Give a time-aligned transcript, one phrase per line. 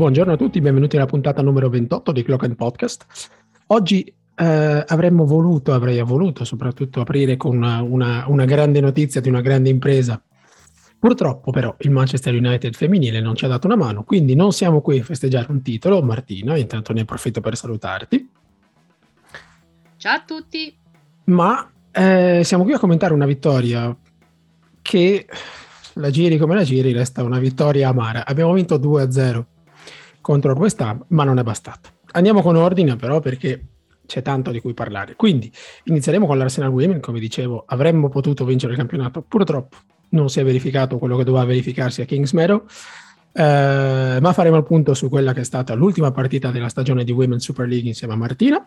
[0.00, 3.04] Buongiorno a tutti, benvenuti alla puntata numero 28 di Clock and Podcast.
[3.66, 4.02] Oggi
[4.34, 9.42] eh, avremmo voluto, avrei voluto soprattutto aprire con una, una, una, grande notizia di una
[9.42, 10.18] grande impresa.
[10.98, 14.80] Purtroppo però il Manchester United femminile non ci ha dato una mano, quindi non siamo
[14.80, 16.00] qui a festeggiare un titolo.
[16.00, 18.30] Martina, intanto ne approfitto per salutarti.
[19.98, 20.74] Ciao a tutti.
[21.24, 23.94] Ma eh, siamo qui a commentare una vittoria
[24.80, 25.26] che
[25.92, 28.24] la giri come la giri resta una vittoria amara.
[28.24, 29.44] Abbiamo vinto 2-0
[30.20, 31.90] contro il West Ham, ma non è bastato.
[32.12, 33.64] Andiamo con ordine però perché
[34.10, 35.14] c'è tanto di cui parlare.
[35.14, 35.50] Quindi
[35.84, 39.76] inizieremo con l'Arsenal Women, come dicevo, avremmo potuto vincere il campionato, purtroppo
[40.10, 42.64] non si è verificato quello che doveva verificarsi a Kings Meadow,
[43.32, 47.12] eh, ma faremo il punto su quella che è stata l'ultima partita della stagione di
[47.12, 48.64] Women Super League insieme a Martina.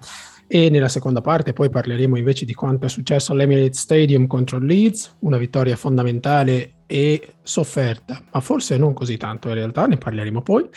[0.48, 5.18] E nella seconda parte poi parleremo invece di quanto è successo all'Emirates Stadium contro Leeds,
[5.20, 10.70] una vittoria fondamentale e sofferta, ma forse non così tanto in realtà, ne parleremo poi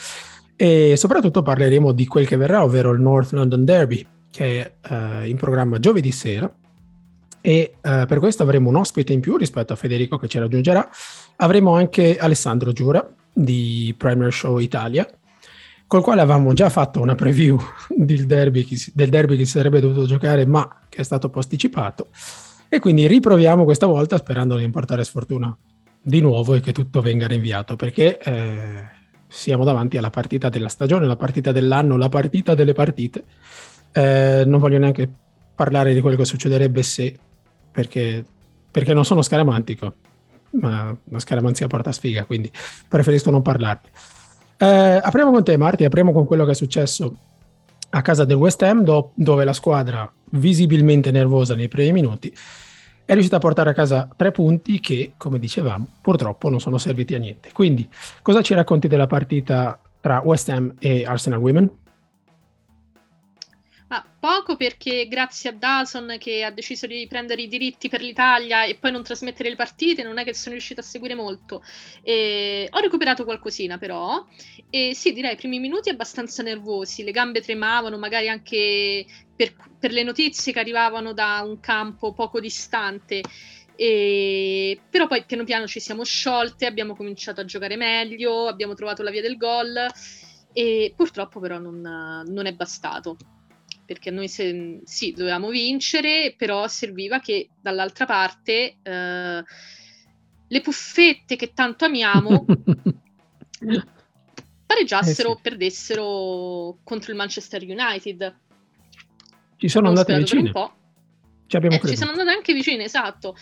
[0.56, 5.26] e soprattutto parleremo di quel che verrà, ovvero il North London Derby, che è uh,
[5.26, 6.52] in programma giovedì sera.
[7.40, 10.88] E uh, per questo avremo un ospite in più rispetto a Federico che ci raggiungerà.
[11.36, 15.06] Avremo anche Alessandro Giura di Premier Show Italia,
[15.86, 20.06] col quale avevamo già fatto una preview del derby, del derby che si sarebbe dovuto
[20.06, 22.08] giocare, ma che è stato posticipato.
[22.68, 25.56] E quindi riproviamo questa volta sperando di importare sfortuna
[26.02, 28.84] di nuovo e che tutto venga rinviato, perché eh,
[29.28, 33.24] siamo davanti alla partita della stagione, la partita dell'anno, la partita delle partite.
[33.92, 35.08] Eh, non voglio neanche
[35.54, 37.18] parlare di quello che succederebbe se,
[37.70, 38.24] perché,
[38.70, 39.94] perché non sono scaramantico,
[40.60, 42.50] ma la scaramanzia porta sfiga, quindi
[42.88, 43.88] preferisco non parlarne.
[44.58, 47.16] Eh, apriamo con te, Marti, apriamo con quello che è successo
[47.90, 52.34] a casa del West Ham, do- dove la squadra visibilmente nervosa nei primi minuti
[53.06, 57.14] è riuscita a portare a casa tre punti che, come dicevamo, purtroppo non sono serviti
[57.14, 57.50] a niente.
[57.52, 57.88] Quindi,
[58.20, 61.70] cosa ci racconti della partita tra West Ham e Arsenal Women?
[64.26, 68.74] Poco perché grazie a Dawson che ha deciso di prendere i diritti per l'Italia e
[68.74, 71.62] poi non trasmettere le partite, non è che sono riuscita a seguire molto.
[72.02, 74.26] E ho recuperato qualcosina però
[74.68, 79.06] e sì, direi i primi minuti abbastanza nervosi, le gambe tremavano, magari anche
[79.36, 83.20] per, per le notizie che arrivavano da un campo poco distante.
[83.76, 84.80] E...
[84.90, 89.10] Però poi piano piano ci siamo sciolte, abbiamo cominciato a giocare meglio, abbiamo trovato la
[89.12, 89.86] via del gol
[90.52, 91.80] e purtroppo però non,
[92.26, 93.16] non è bastato
[93.86, 99.44] perché noi se, sì, dovevamo vincere, però serviva che dall'altra parte eh,
[100.48, 102.44] le puffette che tanto amiamo
[104.66, 105.40] pareggiassero, eh sì.
[105.42, 108.36] perdessero contro il Manchester United.
[109.56, 110.52] Ci sono andate vicine.
[111.46, 113.36] Ci, eh, ci sono andate anche vicine, esatto.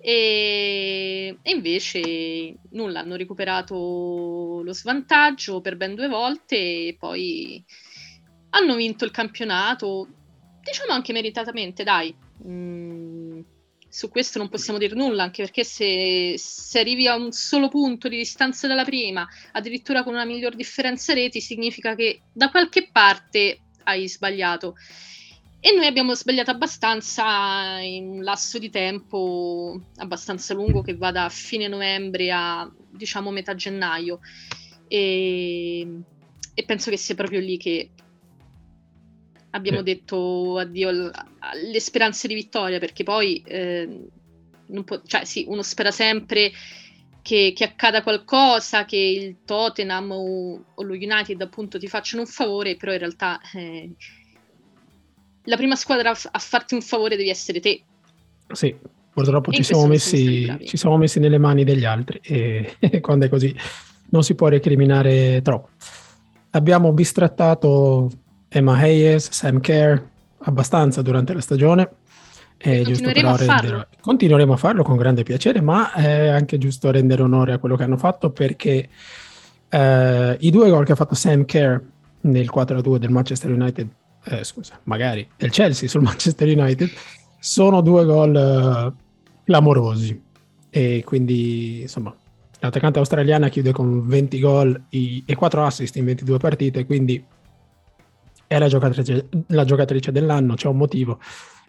[0.00, 7.64] E, e, invece nulla, hanno recuperato lo svantaggio per ben due volte e poi
[8.58, 10.08] hanno vinto il campionato,
[10.62, 12.14] diciamo anche meritatamente, dai.
[12.46, 13.40] Mm,
[13.88, 18.08] su questo non possiamo dire nulla, anche perché se, se, arrivi a un solo punto
[18.08, 23.60] di distanza dalla prima, addirittura con una miglior differenza reti, significa che da qualche parte
[23.84, 24.74] hai sbagliato.
[25.60, 31.28] E noi abbiamo sbagliato abbastanza in un lasso di tempo abbastanza lungo che va da
[31.28, 34.20] fine novembre a diciamo metà gennaio.
[34.86, 36.02] E,
[36.54, 37.90] e penso che sia proprio lì che
[39.58, 39.82] abbiamo eh.
[39.82, 44.08] detto addio alle speranze di vittoria, perché poi eh,
[44.84, 46.52] può, cioè, sì, uno spera sempre
[47.22, 52.28] che, che, accada qualcosa, che il Tottenham o, o, lo United appunto ti facciano un
[52.28, 53.90] favore, però in realtà eh,
[55.44, 57.82] la prima squadra a, a, farti un favore devi essere te.
[58.52, 58.74] Sì,
[59.12, 63.28] purtroppo ci siamo, messi, ci siamo, messi, nelle mani degli altri e, e quando è
[63.28, 63.54] così
[64.10, 65.68] non si può recriminare troppo.
[66.50, 68.10] Abbiamo bistrattato
[68.48, 70.00] Emma Hayes, Sam Kerr,
[70.38, 71.90] abbastanza durante la stagione.
[72.56, 73.88] È continueremo, a rendere...
[74.00, 77.84] continueremo a farlo con grande piacere, ma è anche giusto rendere onore a quello che
[77.84, 78.88] hanno fatto perché
[79.68, 81.78] eh, i due gol che ha fatto Sam Kerr
[82.22, 83.88] nel 4-2 del Manchester United,
[84.24, 86.90] eh, scusa, magari del Chelsea sul Manchester United,
[87.38, 88.92] sono due gol eh,
[89.44, 90.26] clamorosi.
[90.70, 92.14] E quindi, insomma,
[92.58, 97.24] l'attaccante australiana chiude con 20 gol e 4 assist in 22 partite, quindi
[98.48, 101.20] è la giocatrice, la giocatrice dell'anno, c'è un motivo.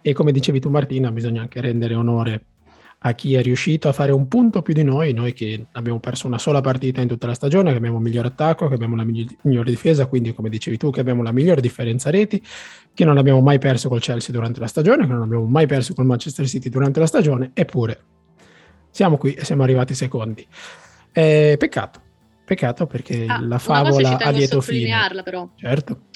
[0.02, 2.44] E come dicevi tu Martina, bisogna anche rendere onore
[3.02, 6.28] a chi è riuscito a fare un punto più di noi, noi che abbiamo perso
[6.28, 9.04] una sola partita in tutta la stagione, che abbiamo il miglior attacco, che abbiamo la
[9.04, 12.44] migliore difesa, quindi come dicevi tu che abbiamo la migliore differenza reti,
[12.94, 15.94] che non abbiamo mai perso col Chelsea durante la stagione, che non abbiamo mai perso
[15.94, 18.02] col Manchester City durante la stagione, eppure
[18.90, 20.46] siamo qui e siamo arrivati secondi.
[21.12, 22.02] Eh, peccato,
[22.50, 25.22] Peccato perché ah, la favola a lieto fine.
[25.24, 25.48] però.
[25.56, 26.08] Certo.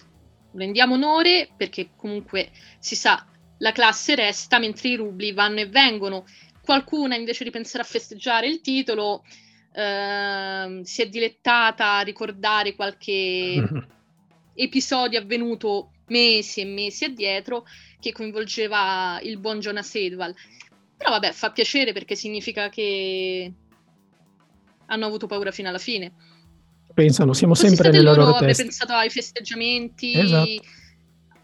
[0.54, 3.26] Rendiamo onore perché comunque si sa
[3.58, 6.26] la classe resta mentre i rubli vanno e vengono.
[6.62, 9.24] Qualcuna invece di pensare a festeggiare il titolo
[9.74, 13.64] eh, si è dilettata a ricordare qualche
[14.54, 17.66] episodio avvenuto mesi e mesi addietro
[18.00, 20.36] che coinvolgeva il buon Jonas Edwal.
[20.96, 23.52] Però vabbè, fa piacere perché significa che
[24.86, 26.14] hanno avuto paura fino alla fine.
[26.94, 28.64] Pensano, siamo sempre nelle loro teste.
[28.64, 30.50] pensato ai festeggiamenti, esatto.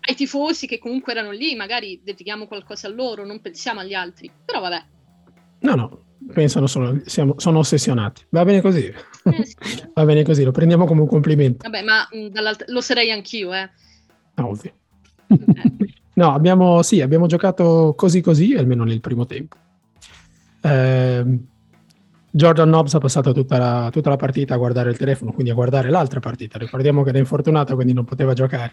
[0.01, 4.31] ai tifosi che comunque erano lì, magari dedichiamo qualcosa a loro, non pensiamo agli altri.
[4.45, 4.83] Però vabbè.
[5.61, 8.25] No, no, pensano solo, siamo, sono ossessionati.
[8.29, 8.85] Va bene così.
[8.85, 9.55] Eh, sì.
[9.93, 11.67] Va bene così, lo prendiamo come un complimento.
[11.67, 12.07] Vabbè, ma
[12.67, 13.69] lo sarei anch'io, eh.
[14.35, 14.71] Ah, ovvio.
[15.27, 15.93] Eh.
[16.13, 19.57] no, abbiamo, sì, abbiamo giocato così così, almeno nel primo tempo.
[20.61, 21.25] Eh,
[22.31, 25.55] Jordan Nobbs ha passato tutta la, tutta la, partita a guardare il telefono, quindi a
[25.55, 26.57] guardare l'altra partita.
[26.57, 28.71] Ricordiamo che era infortunato, quindi non poteva giocare,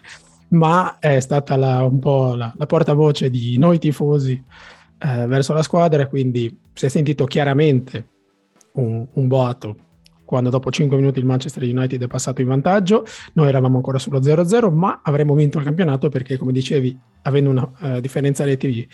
[0.49, 4.43] ma è stata la, un po' la, la portavoce di noi tifosi
[4.99, 8.07] eh, verso la squadra, quindi si è sentito chiaramente
[8.73, 9.77] un, un boato
[10.27, 14.19] quando dopo 5 minuti il Manchester United è passato in vantaggio, noi eravamo ancora sullo
[14.19, 18.85] 0-0, ma avremmo vinto il campionato perché, come dicevi, avendo una uh, differenza reti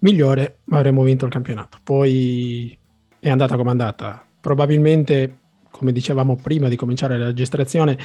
[0.00, 1.78] migliore, avremmo vinto il campionato.
[1.82, 2.78] Poi
[3.22, 4.26] è andata come è andata.
[4.40, 5.38] Probabilmente,
[5.70, 7.96] come dicevamo prima di cominciare la registrazione,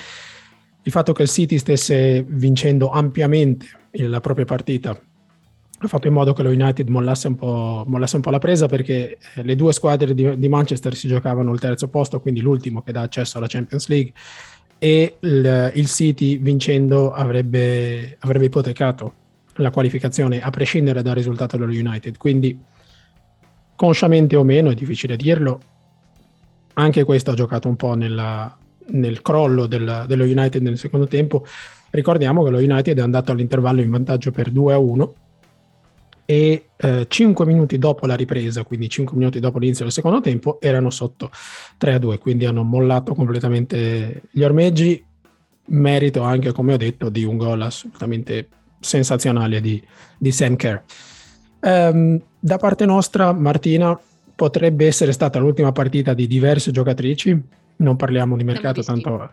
[0.84, 4.92] il fatto che il City stesse vincendo ampiamente la propria partita
[5.80, 8.68] ha fatto in modo che lo United mollasse un po', mollasse un po la presa
[8.68, 12.82] perché eh, le due squadre di, di, Manchester si giocavano il terzo posto, quindi l'ultimo
[12.82, 14.14] che dà accesso alla Champions League
[14.78, 19.14] e il, il City vincendo avrebbe, avrebbe ipotecato
[19.56, 22.18] la qualificazione a prescindere dal risultato dello United.
[22.18, 22.60] Quindi
[23.78, 25.62] consciamente o meno, è difficile dirlo,
[26.74, 28.58] anche questo ha giocato un po' nella,
[28.88, 31.46] nel crollo del, dello United nel secondo tempo.
[31.92, 35.14] Ricordiamo che lo United è andato all'intervallo in vantaggio per 2 a 1
[36.26, 40.60] e eh, 5 minuti dopo la ripresa, quindi 5 minuti dopo l'inizio del secondo tempo,
[40.60, 41.30] erano sotto
[41.78, 45.04] 3 a 2, quindi hanno mollato completamente gli ormeggi,
[45.68, 48.50] merito anche, come ho detto, di un gol assolutamente
[48.80, 49.82] sensazionale di,
[50.18, 50.82] di Sam Kerr.
[51.62, 54.00] Um, da parte nostra, Martina,
[54.36, 57.42] potrebbe essere stata l'ultima partita di diverse giocatrici.
[57.78, 59.30] Non parliamo di mercato, tanto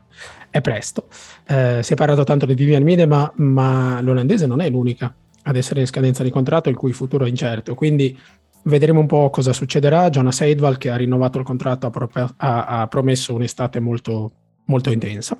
[0.50, 1.08] è presto.
[1.46, 5.56] Eh, si è parlato tanto di Vivian Mide, ma, ma l'olandese non è l'unica ad
[5.56, 7.74] essere in scadenza di contratto, il cui futuro è incerto.
[7.74, 8.18] Quindi
[8.64, 10.08] vedremo un po' cosa succederà.
[10.10, 14.32] Jonas Eidval, che ha rinnovato il contratto, ha, pro- ha, ha promesso un'estate molto,
[14.66, 15.38] molto intensa.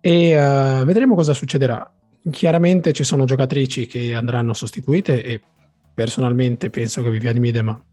[0.00, 1.90] E uh, vedremo cosa succederà.
[2.30, 5.40] Chiaramente ci sono giocatrici che andranno sostituite e
[5.98, 7.84] personalmente penso che Viviane Midema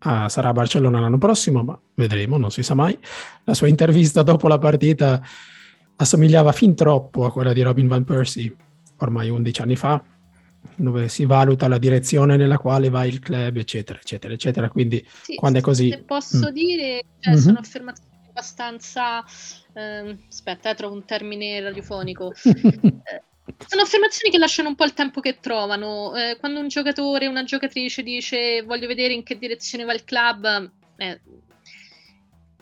[0.00, 2.98] ah, sarà a Barcellona l'anno prossimo, ma vedremo, non si sa mai.
[3.44, 5.22] La sua intervista dopo la partita
[5.96, 8.54] assomigliava fin troppo a quella di Robin Van Persie
[8.98, 10.04] ormai 11 anni fa,
[10.76, 14.68] dove si valuta la direzione nella quale va il club, eccetera, eccetera, eccetera.
[14.68, 15.88] Quindi sì, quando è così...
[15.88, 16.52] Se posso mm.
[16.52, 17.42] dire, cioè, mm-hmm.
[17.42, 19.24] sono affermazioni abbastanza...
[19.72, 22.34] Eh, aspetta, eh, trovo un termine radiofonico.
[23.66, 26.14] sono affermazioni che lasciano un po' il tempo che trovano.
[26.14, 30.70] Eh, quando un giocatore, una giocatrice dice voglio vedere in che direzione va il club,
[30.96, 31.20] eh,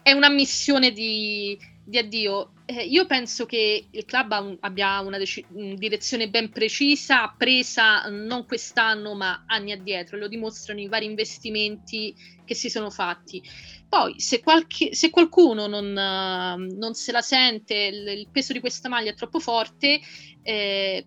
[0.02, 2.52] è una missione di, di addio.
[2.64, 8.46] Eh, io penso che il club un, abbia una dec- direzione ben precisa, presa non
[8.46, 12.14] quest'anno ma anni addietro, lo dimostrano i vari investimenti
[12.44, 13.42] che si sono fatti.
[13.86, 18.60] Poi, se, qualche, se qualcuno non, uh, non, se la sente, il, il, peso di
[18.60, 20.00] questa maglia è troppo forte,
[20.42, 21.06] eh,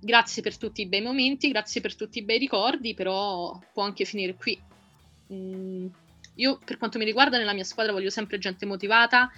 [0.00, 4.04] grazie per tutti i bei momenti, grazie per tutti i bei ricordi, però può anche
[4.04, 4.60] finire qui.
[5.32, 5.86] Mm,
[6.36, 9.30] io, per quanto mi riguarda, nella mia squadra voglio sempre gente motivata,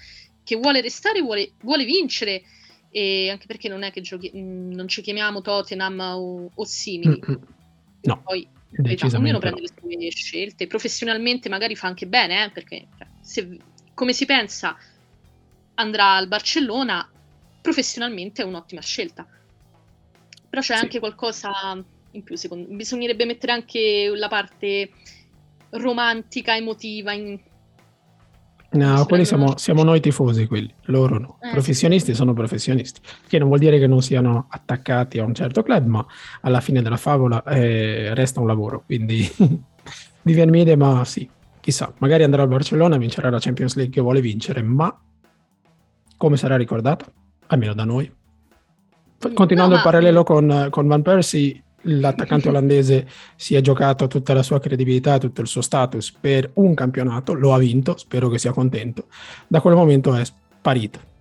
[0.44, 2.42] che vuole restare, vuole, vuole vincere,
[2.90, 7.20] e anche perché non è che giochi- mm, non ci chiamiamo Tottenham o, o simili.
[7.28, 7.42] Mm-hmm.
[8.02, 8.22] No.
[8.22, 10.68] Poi diciamo, ognuno prende le sue scelte.
[10.68, 13.58] Professionalmente magari fa anche bene, eh, perché cioè, se,
[13.94, 14.76] come si pensa
[15.74, 17.10] andrà al Barcellona,
[17.60, 19.26] professionalmente è un'ottima scelta.
[20.48, 20.82] Però c'è sì.
[20.82, 21.50] anche qualcosa
[22.12, 22.76] in più, secondo me.
[22.76, 24.90] Bisognerebbe mettere anche la parte
[25.70, 27.40] romantica, emotiva in,
[28.74, 31.38] No, quelli siamo, siamo, noi tifosi, quelli, loro no.
[31.40, 32.16] Eh, professionisti sì.
[32.16, 36.04] sono professionisti, che non vuol dire che non siano attaccati a un certo club, ma
[36.40, 39.30] alla fine della favola eh, resta un lavoro, quindi
[40.22, 41.28] Vivian Mide, ma sì,
[41.60, 44.92] chissà, magari andrà al Barcellona, vincerà la Champions League che vuole vincere, ma
[46.16, 47.06] come sarà ricordata?
[47.46, 48.12] Almeno da noi.
[49.32, 54.42] Continuando no, il parallelo con, con Van Persie, l'attaccante olandese si è giocato tutta la
[54.42, 58.52] sua credibilità, tutto il suo status per un campionato, lo ha vinto, spero che sia
[58.52, 59.06] contento.
[59.46, 61.12] Da quel momento è sparito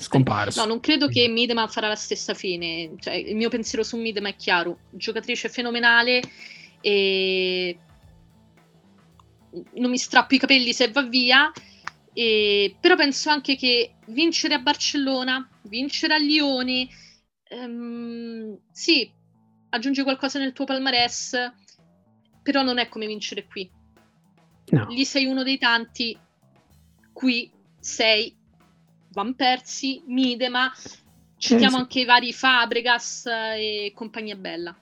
[0.00, 0.60] scomparso.
[0.60, 2.92] No, non credo che Midema farà la stessa fine.
[2.98, 6.22] Cioè, il mio pensiero su Midema è chiaro: giocatrice fenomenale
[6.80, 7.78] e
[9.74, 11.50] non mi strappo i capelli se va via.
[12.12, 12.76] E...
[12.80, 16.88] Però penso anche che vincere a Barcellona, vincere a Lione,
[17.48, 19.10] ehm, sì,
[19.70, 21.52] aggiunge qualcosa nel tuo palmarès,
[22.42, 23.70] però non è come vincere qui.
[24.70, 24.86] No.
[24.88, 26.16] Lì sei uno dei tanti,
[27.12, 28.34] qui sei
[29.12, 30.72] Van Persi, Midema,
[31.36, 31.82] citiamo sì.
[31.82, 34.76] anche i vari Fabregas e compagnia bella.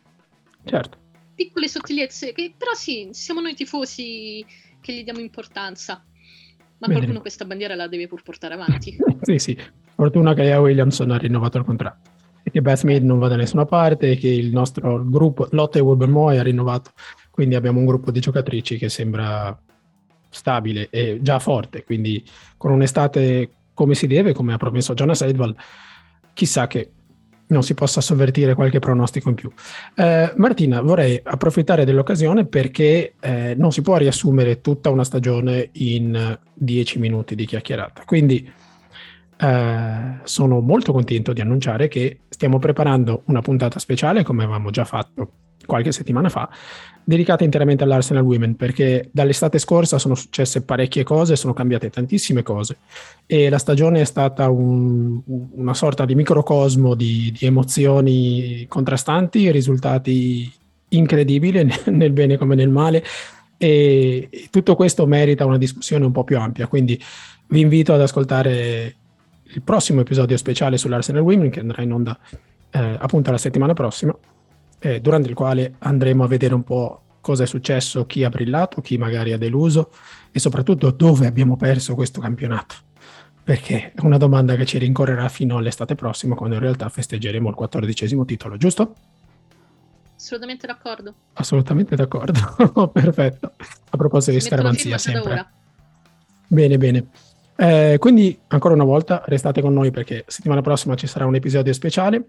[0.65, 0.99] Certo.
[1.35, 4.45] Piccole sottigliezze, che però sì, siamo noi tifosi
[4.81, 6.05] che gli diamo importanza.
[6.79, 6.95] Ma Bene.
[6.95, 8.97] qualcuno questa bandiera la deve pur portare avanti.
[9.23, 9.59] sì, sì.
[9.95, 12.11] Fortuna che Lea Williamson ha rinnovato il contratto.
[12.57, 16.43] Che Beth Mead non va da nessuna parte che il nostro gruppo, Lotte Webermoy, ha
[16.43, 16.93] rinnovato.
[17.31, 19.55] Quindi abbiamo un gruppo di giocatrici che sembra
[20.31, 21.85] stabile e già forte.
[21.85, 22.25] Quindi
[22.57, 25.55] con un'estate come si deve, come ha promesso Jonas Edwall,
[26.33, 26.93] chissà che
[27.49, 29.53] non si possa sovvertire qualche pronostico in più.
[29.95, 36.39] Eh, Martina, vorrei approfittare dell'occasione perché eh, non si può riassumere tutta una stagione in
[36.55, 38.05] dieci minuti di chiacchierata.
[38.07, 38.51] Quindi
[39.39, 44.85] eh, sono molto contento di annunciare che stiamo preparando una puntata speciale, come avevamo già
[44.85, 45.31] fatto
[45.67, 46.49] qualche settimana fa,
[47.05, 52.79] dedicata interamente all'Arsenal Women, perché dall'estate scorsa sono successe parecchie cose, sono cambiate tantissime cose.
[53.27, 60.51] E la stagione è stata un, una sorta di microcosmo di, di emozioni contrastanti, risultati
[60.89, 63.05] incredibili nel bene come nel male.
[63.59, 67.01] E tutto questo merita una discussione un po' più ampia, quindi
[67.49, 68.95] vi invito ad ascoltare
[69.55, 72.19] il prossimo episodio speciale sull'Arsenal Women che andrà in onda
[72.71, 74.17] eh, appunto la settimana prossima
[74.79, 78.81] eh, durante il quale andremo a vedere un po' cosa è successo, chi ha brillato,
[78.81, 79.91] chi magari ha deluso
[80.31, 82.77] e soprattutto dove abbiamo perso questo campionato.
[83.43, 87.55] Perché è una domanda che ci rincorrerà fino all'estate prossima, quando in realtà festeggeremo il
[87.55, 88.95] quattordicesimo titolo, giusto?
[90.15, 91.15] Assolutamente d'accordo.
[91.33, 93.53] Assolutamente d'accordo, perfetto.
[93.91, 95.47] A proposito di scaramanzia sempre.
[96.47, 97.07] Bene, bene.
[97.57, 101.73] Eh, quindi ancora una volta restate con noi perché settimana prossima ci sarà un episodio
[101.73, 102.25] speciale.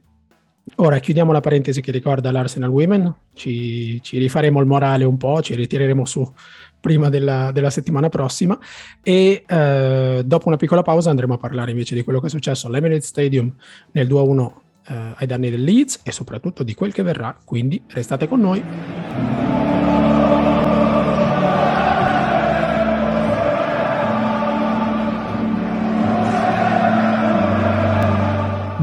[0.75, 5.41] Ora chiudiamo la parentesi che ricorda l'Arsenal Women, ci, ci rifaremo il morale un po',
[5.41, 6.29] ci ritireremo su
[6.79, 8.57] prima della, della settimana prossima.
[9.01, 12.67] E eh, dopo una piccola pausa andremo a parlare invece di quello che è successo
[12.67, 13.53] all'Emirates Stadium
[13.91, 14.51] nel 2-1
[14.87, 19.46] eh, ai danni del Leeds e soprattutto di quel che verrà, quindi restate con noi.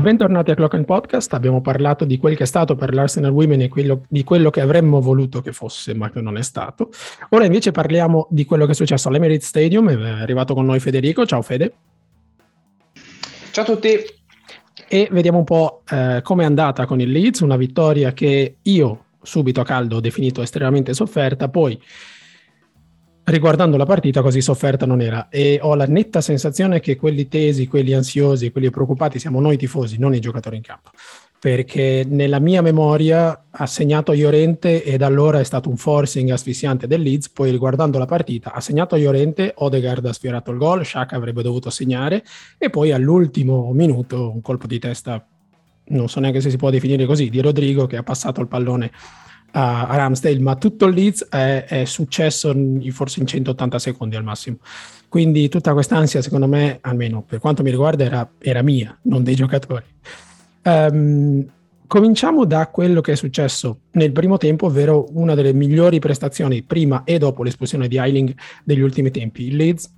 [0.04, 3.62] Bentornati a Clock and Podcast, abbiamo parlato di quel che è stato per l'Arsenal Women
[3.62, 6.90] e quello, di quello che avremmo voluto che fosse, ma che non è stato.
[7.30, 11.25] Ora invece parliamo di quello che è successo all'Emirates Stadium, è arrivato con noi Federico,
[11.25, 11.73] ciao Fede.
[13.50, 13.96] Ciao a tutti.
[14.87, 19.04] E vediamo un po' eh, come è andata con il Leeds, una vittoria che io
[19.23, 21.80] subito a caldo ho definito estremamente sofferta, poi
[23.24, 27.66] riguardando la partita così sofferta non era e ho la netta sensazione che quelli tesi,
[27.66, 30.90] quelli ansiosi, quelli preoccupati siamo noi tifosi, non i giocatori in campo.
[31.40, 36.86] Perché nella mia memoria ha segnato Iorente e da allora è stato un forcing asfissiante
[36.86, 37.28] del Leeds.
[37.28, 41.68] Poi riguardando la partita, ha segnato Iorente, Odegaard ha sfiorato il gol, Shaka avrebbe dovuto
[41.68, 42.24] segnare
[42.56, 45.22] e poi all'ultimo minuto un colpo di testa,
[45.88, 48.90] non so neanche se si può definire così, di Rodrigo che ha passato il pallone
[49.54, 54.16] a, a Ramsdale, ma tutto il Leeds è, è successo in, forse in 180 secondi
[54.16, 54.58] al massimo.
[55.08, 59.23] Quindi tutta questa ansia, secondo me, almeno per quanto mi riguarda, era, era mia, non
[59.23, 59.84] dei giocatori.
[60.64, 61.46] Um,
[61.87, 67.04] cominciamo da quello che è successo nel primo tempo, ovvero una delle migliori prestazioni prima
[67.04, 68.34] e dopo l'espulsione di Eiling
[68.64, 69.46] degli ultimi tempi.
[69.46, 69.92] Il Leeds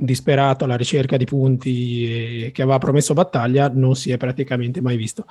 [0.00, 5.26] disperato alla ricerca di punti che aveva promesso battaglia non si è praticamente mai visto.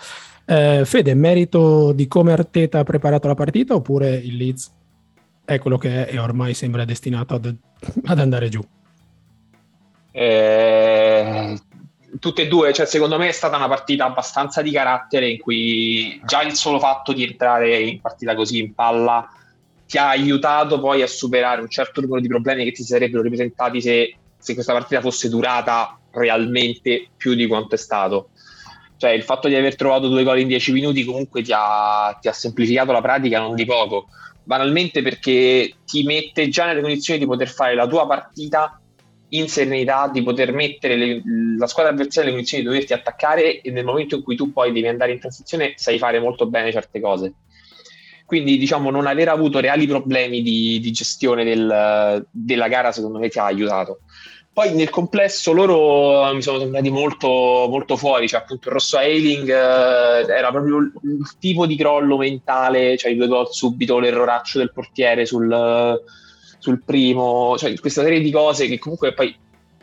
[0.46, 4.72] Eh, Fede, merito di come Arteta ha preparato la partita oppure il Leeds
[5.44, 7.56] è quello che è e ormai sembra destinato ad,
[8.06, 8.62] ad andare giù?
[10.12, 11.60] Eh,
[12.20, 16.22] tutte e due, cioè secondo me è stata una partita abbastanza di carattere in cui
[16.26, 19.28] già il solo fatto di entrare in partita così in palla
[19.88, 23.82] ti ha aiutato poi a superare un certo numero di problemi che ti sarebbero ripresentati
[23.82, 28.30] se se questa partita fosse durata realmente più di quanto è stato.
[28.98, 32.28] Cioè il fatto di aver trovato due gol in dieci minuti comunque ti ha, ti
[32.28, 34.08] ha semplificato la pratica non di poco,
[34.44, 38.82] banalmente perché ti mette già nelle condizioni di poter fare la tua partita
[39.30, 41.22] in serenità, di poter mettere le,
[41.58, 44.72] la squadra avversaria nelle condizioni di doverti attaccare e nel momento in cui tu poi
[44.72, 47.34] devi andare in transizione sai fare molto bene certe cose.
[48.30, 53.28] Quindi diciamo non aver avuto reali problemi di, di gestione del, della gara secondo me
[53.28, 54.02] ti ha aiutato.
[54.54, 59.50] poi nel complesso loro mi sono sembrati molto, molto fuori, cioè appunto il rosso Ailing
[59.50, 64.60] eh, era proprio il, il, tipo di crollo mentale, cioè i due gol subito, l'erroraccio
[64.60, 66.00] del portiere sul,
[66.60, 69.36] sul primo, cioè questa serie di cose che comunque poi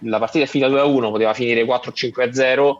[0.02, 2.74] la partita è finita 2-1, poteva finire 4-5-0,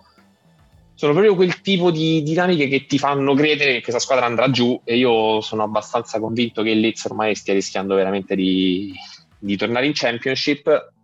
[0.97, 4.81] sono proprio quel tipo di dinamiche che ti fanno credere che questa squadra andrà giù
[4.83, 8.95] e io sono abbastanza convinto che il Leeds ormai stia rischiando veramente di,
[9.38, 10.95] di tornare in Championship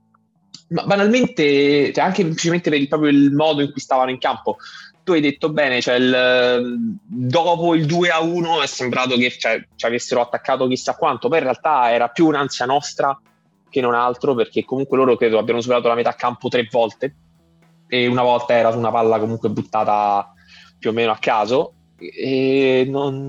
[0.68, 4.56] ma banalmente, cioè anche semplicemente per il, proprio il modo in cui stavano in campo.
[5.04, 9.66] Tu hai detto bene, cioè il, dopo il 2 a 1 è sembrato che cioè,
[9.76, 13.20] ci avessero attaccato chissà quanto, poi in realtà era più un'ansia nostra
[13.68, 17.14] che non altro, perché comunque loro credo abbiano superato la metà campo tre volte
[17.94, 20.32] e una volta era su una palla comunque buttata
[20.78, 23.28] più o meno a caso e non,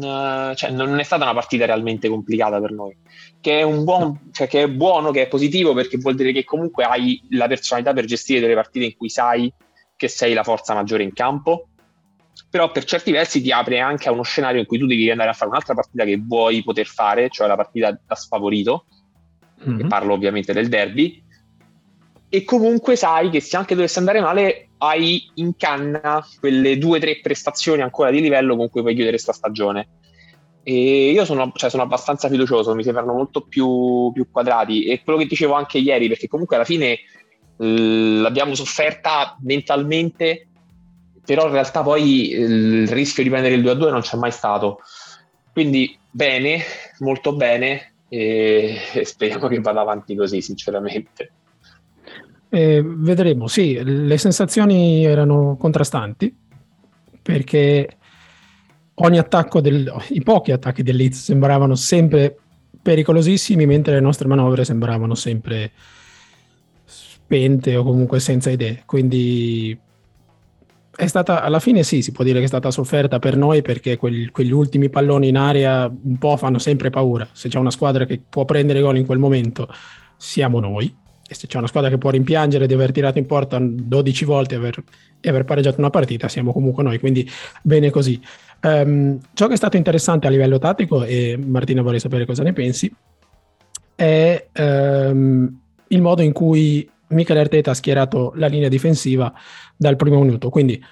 [0.56, 2.96] cioè, non è stata una partita realmente complicata per noi.
[3.42, 6.86] Che è, buon, cioè che è buono, che è positivo perché vuol dire che comunque
[6.86, 9.52] hai la personalità per gestire delle partite in cui sai
[9.98, 11.68] che sei la forza maggiore in campo,
[12.50, 15.32] però per certi versi ti apre anche a uno scenario in cui tu devi andare
[15.32, 18.86] a fare un'altra partita che vuoi poter fare, cioè la partita da sfavorito,
[19.68, 19.90] mm-hmm.
[19.90, 21.23] parlo ovviamente del derby,
[22.36, 27.00] e comunque sai che se anche dovesse andare male hai in canna quelle due o
[27.00, 29.88] tre prestazioni ancora di livello con cui puoi chiudere questa stagione
[30.64, 34.86] e io sono, cioè, sono, abbastanza fiducioso, mi sembrano molto più, più, quadrati.
[34.86, 40.48] E quello che dicevo anche ieri, perché comunque alla fine eh, l'abbiamo sofferta mentalmente,
[41.24, 44.80] però in realtà poi eh, il rischio di prendere il 2-2 non c'è mai stato.
[45.52, 46.62] Quindi bene,
[47.00, 51.32] molto bene, e, e speriamo che vada avanti così, sinceramente.
[52.56, 56.32] Eh, vedremo, sì, le sensazioni erano contrastanti
[57.20, 57.98] perché
[58.94, 62.38] ogni attacco del, i pochi attacchi del Leeds sembravano sempre
[62.80, 65.72] pericolosissimi, mentre le nostre manovre sembravano sempre
[66.86, 68.84] spente o comunque senza idee.
[68.86, 69.76] Quindi
[70.96, 73.98] è stata alla fine sì, si può dire che è stata sofferta per noi perché
[73.98, 77.28] quegli, quegli ultimi palloni in aria un po' fanno sempre paura.
[77.32, 79.68] Se c'è una squadra che può prendere gol in quel momento,
[80.18, 81.02] siamo noi.
[81.26, 84.56] E se c'è una squadra che può rimpiangere di aver tirato in porta 12 volte
[84.56, 84.84] e aver,
[85.20, 87.00] e aver pareggiato una partita, siamo comunque noi.
[87.00, 87.30] Quindi
[87.62, 88.22] bene così.
[88.62, 92.54] Um, ciò che è stato interessante a livello tattico, e Martina vorrei sapere cosa ne
[92.54, 92.94] pensi,
[93.96, 99.34] è um, il modo in cui Michele Arteta ha schierato la linea difensiva
[99.76, 100.50] dal primo minuto.
[100.50, 100.84] Quindi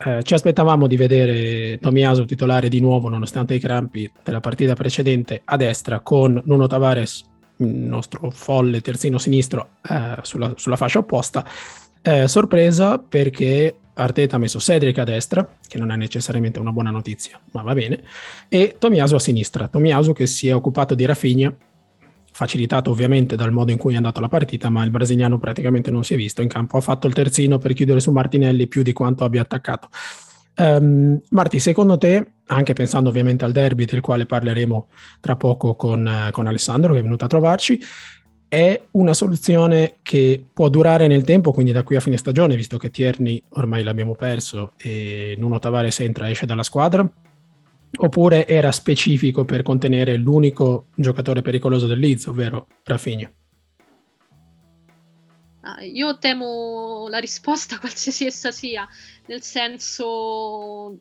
[0.00, 5.42] eh, ci aspettavamo di vedere Tomiaso titolare di nuovo, nonostante i crampi della partita precedente,
[5.44, 7.24] a destra con Nuno Tavares,
[7.58, 11.44] nostro folle terzino sinistro, eh, sulla, sulla, fascia opposta.
[12.00, 16.90] Eh, sorpresa perché Arteta ha messo Cedric a destra, che non è necessariamente una buona
[16.90, 18.02] notizia, ma va bene,
[18.48, 19.68] e Tomiaso a sinistra.
[19.68, 21.54] Tomiaso che si è occupato di Rafinha,
[22.30, 26.04] facilitato ovviamente dal modo in cui è andata la partita, ma il brasiliano praticamente non
[26.04, 26.76] si è visto in campo.
[26.76, 29.88] Ha fatto il terzino per chiudere su Martinelli più di quanto abbia attaccato.
[30.58, 34.88] Um, Marti, secondo te, anche pensando ovviamente al derby del quale parleremo
[35.20, 37.80] tra poco con, con Alessandro che è venuto a trovarci,
[38.48, 42.76] è una soluzione che può durare nel tempo, quindi da qui a fine stagione, visto
[42.76, 47.08] che Tierney ormai l'abbiamo perso e Nuno Tavares entra e esce dalla squadra?
[48.00, 53.30] Oppure era specifico per contenere l'unico giocatore pericoloso del Leeds, ovvero Rafinha?
[55.80, 58.86] Io temo la risposta qualsiasi essa sia,
[59.26, 60.98] nel senso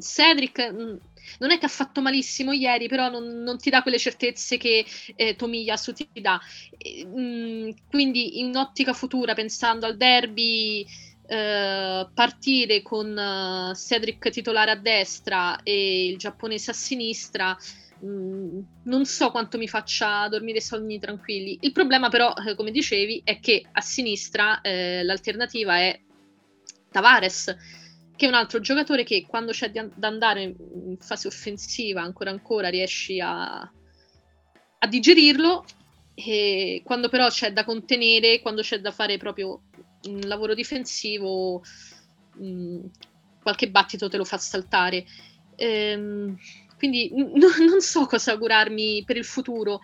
[0.00, 0.96] Cedric mm,
[1.38, 4.84] non è che ha fatto malissimo ieri, però non, non ti dà quelle certezze che
[5.14, 6.40] eh, Tomiyasu ti dà.
[6.76, 10.86] E, mh, mm, quindi in ottica futura, pensando al derby,
[11.26, 17.56] eh, partire con uh, Cedric titolare a destra e il giapponese a sinistra,
[18.04, 21.58] mm, non so quanto mi faccia dormire sonni tranquilli.
[21.60, 26.00] Il problema però, eh, come dicevi, è che a sinistra eh, l'alternativa è
[26.90, 27.56] Tavares
[28.14, 32.68] che è un altro giocatore che quando c'è da andare in fase offensiva ancora ancora
[32.68, 35.64] riesci a, a digerirlo
[36.14, 39.62] e quando però c'è da contenere, quando c'è da fare proprio
[40.08, 41.62] un lavoro difensivo,
[42.34, 42.84] mh, mm,
[43.42, 45.04] qualche battito te lo fa saltare.
[45.56, 46.36] Ehm,
[46.82, 49.82] quindi n- non so cosa augurarmi per il futuro.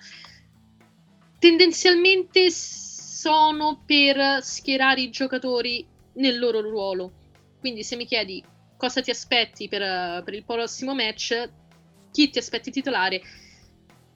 [1.39, 7.13] Tendenzialmente sono per schierare i giocatori nel loro ruolo
[7.61, 8.43] quindi se mi chiedi
[8.77, 11.51] cosa ti aspetti per, per il prossimo match,
[12.13, 13.21] chi ti aspetti titolare,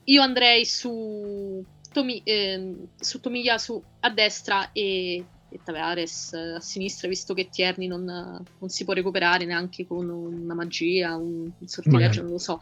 [0.05, 7.35] io andrei su, Tomi, eh, su Tomiyasu a destra e, e Tavares a sinistra, visto
[7.35, 12.33] che Tierney non, non, si può recuperare neanche con una magia, un, un sortileggio, non
[12.33, 12.61] lo so.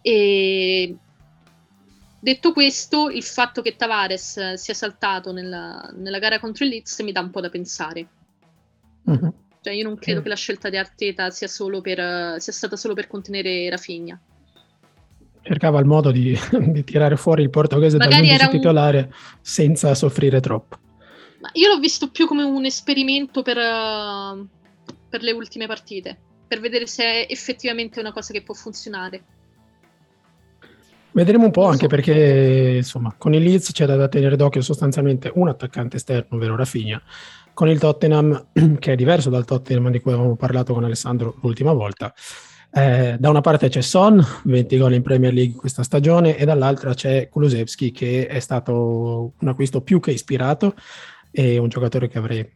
[0.00, 0.96] E
[2.20, 7.12] Detto questo, il fatto che Tavares sia saltato nella, nella gara contro il Leeds mi
[7.12, 8.08] dà un po' da pensare.
[9.04, 9.32] Uh-huh.
[9.60, 11.48] Cioè, io non credo uh che la scelta di Arteta sia,
[11.80, 14.20] per, sia, stata solo per contenere Rafinha.
[15.42, 19.14] Cercava il modo di, di tirare fuori il portoghese Magari dal titolare un...
[19.40, 20.76] senza soffrire troppo.
[21.40, 24.46] Ma io l'ho visto più come un esperimento per, uh,
[25.08, 29.22] per le ultime partite, per vedere se è effettivamente una cosa che può funzionare.
[31.12, 35.48] Vedremo un po' anche perché insomma con il Leeds c'è da tenere d'occhio sostanzialmente un
[35.48, 37.00] attaccante esterno, ovvero Rafinha,
[37.54, 38.48] con il Tottenham
[38.78, 42.12] che è diverso dal Tottenham di cui avevamo parlato con Alessandro l'ultima volta.
[42.70, 46.92] Eh, da una parte c'è Son, 20 gol in Premier League questa stagione, e dall'altra
[46.92, 50.74] c'è Kulusevski che è stato un acquisto più che ispirato
[51.30, 52.48] e un giocatore che avrei,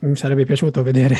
[0.00, 1.16] mi sarebbe piaciuto vedere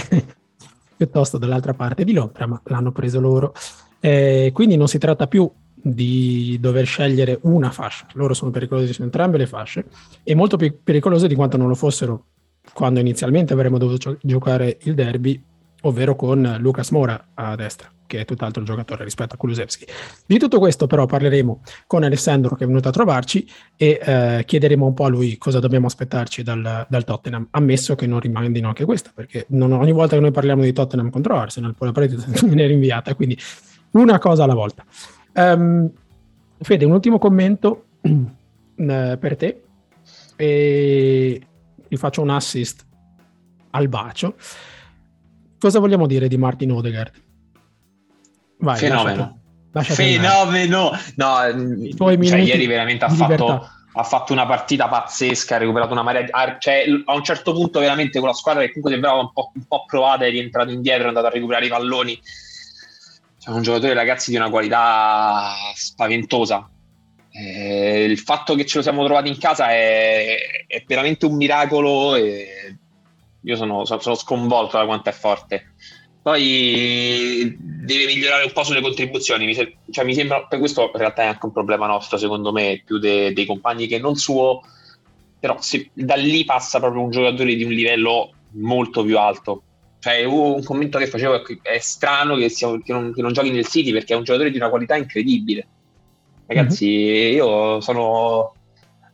[0.96, 3.54] piuttosto dall'altra parte di Londra, ma l'hanno preso loro.
[4.00, 8.06] Eh, quindi non si tratta più di dover scegliere una fascia.
[8.14, 9.86] Loro sono pericolosi su entrambe le fasce
[10.22, 12.26] e molto più pericolose di quanto non lo fossero
[12.72, 15.40] quando inizialmente avremmo dovuto giocare il derby,
[15.82, 19.86] ovvero con Lucas Mora a destra, che è tutt'altro giocatore rispetto a Kulusevski.
[20.26, 24.86] Di tutto questo però parleremo con Alessandro che è venuto a trovarci e eh, chiederemo
[24.86, 28.84] un po' a lui cosa dobbiamo aspettarci dal, dal Tottenham, ammesso che non rimandino anche
[28.84, 32.24] questa, perché non, ogni volta che noi parliamo di Tottenham contro Arsenal, poi la partita
[32.46, 33.38] viene rinviata, quindi
[33.92, 34.84] una cosa alla volta.
[35.34, 35.90] Um,
[36.60, 38.28] Fede, un ultimo commento uh,
[39.18, 39.62] per te.
[40.36, 41.40] E
[41.88, 42.84] ti faccio un assist
[43.70, 44.34] al bacio.
[45.58, 47.12] Cosa vogliamo dire di Martin Odegaard?
[48.58, 49.40] Vai, Fenomeno.
[49.72, 50.90] Lasciate, Fenomeno!
[51.16, 51.34] No,
[51.96, 56.56] cioè, ieri veramente ha fatto, ha fatto, una partita pazzesca, ha recuperato una marea.
[56.58, 59.64] Cioè, a un certo punto, veramente, con la squadra che comunque sembrava un po', un
[59.66, 62.20] po provata, è rientrato indietro, è andato a recuperare i palloni
[63.48, 66.68] è un giocatore, ragazzi, di una qualità spaventosa.
[67.30, 72.14] Eh, il fatto che ce lo siamo trovati in casa è, è veramente un miracolo
[72.14, 72.77] e
[73.48, 75.72] io sono, sono, sconvolto da quanto è forte.
[76.20, 79.46] Poi deve migliorare un po' sulle contribuzioni.
[79.46, 82.52] Mi, se, cioè, mi sembra, per questo in realtà è anche un problema nostro, secondo
[82.52, 84.60] me, più de, dei compagni che non suo.
[85.40, 89.62] Però se, da lì passa proprio un giocatore di un livello molto più alto.
[89.98, 93.66] Cioè, un commento che facevo è strano che, sia, che, non, che non giochi nel
[93.66, 95.66] City perché è un giocatore di una qualità incredibile.
[96.44, 97.34] Ragazzi, mm-hmm.
[97.34, 98.52] io sono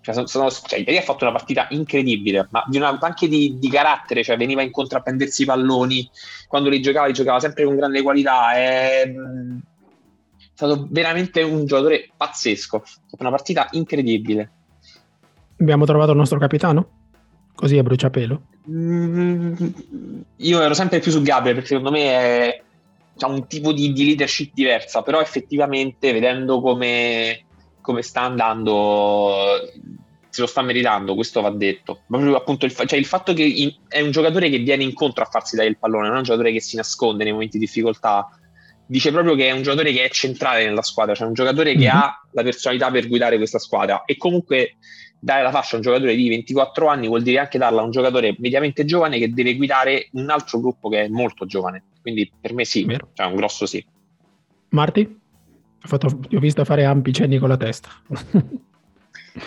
[0.04, 3.70] cioè, sono, cioè, ieri ha fatto una partita incredibile, ma di una, anche di, di,
[3.70, 6.08] carattere, cioè veniva incontro a prendersi i palloni,
[6.46, 8.52] quando li giocava, li giocava sempre con grande qualità.
[8.52, 14.50] È, è stato veramente un giocatore pazzesco, è stata una partita incredibile.
[15.58, 16.88] Abbiamo trovato il nostro capitano?
[17.54, 18.42] Così a bruciapelo?
[18.70, 19.54] Mm,
[20.36, 22.62] io ero sempre più su Gabriel perché secondo me è
[23.20, 27.44] ha un tipo di, di, leadership diversa, però effettivamente vedendo come,
[27.84, 29.60] come, sta andando
[30.34, 32.00] se lo sta meritando, questo va detto.
[32.08, 35.28] Proprio appunto il, cioè il fatto che in, è un giocatore che viene incontro a
[35.28, 38.28] farsi dare il pallone, non è un giocatore che si nasconde nei momenti di difficoltà.
[38.86, 41.86] Dice proprio che è un giocatore che è centrale nella squadra, cioè un giocatore che
[41.86, 41.96] mhm.
[41.96, 44.76] ha la personalità per guidare questa squadra e comunque
[45.20, 47.92] dare la fascia a un giocatore di 24 anni vuol dire anche darla a un
[47.92, 51.84] giocatore mediamente giovane che deve guidare un altro gruppo che è molto giovane.
[52.02, 53.10] Quindi per me sì, Vero.
[53.14, 53.84] cioè un grosso sì.
[54.70, 55.22] Marti?
[55.86, 57.90] Fatto, ti ho visto fare ampi cenni con la testa.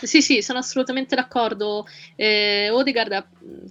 [0.02, 1.86] Sì, sì, sono assolutamente d'accordo.
[2.15, 3.28] Eh, Odegaard,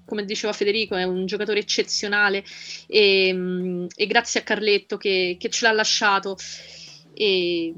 [0.06, 2.42] come diceva Federico, è un giocatore eccezionale
[2.86, 6.36] e, e grazie a Carletto che, che, ce l'ha lasciato.
[7.12, 7.72] E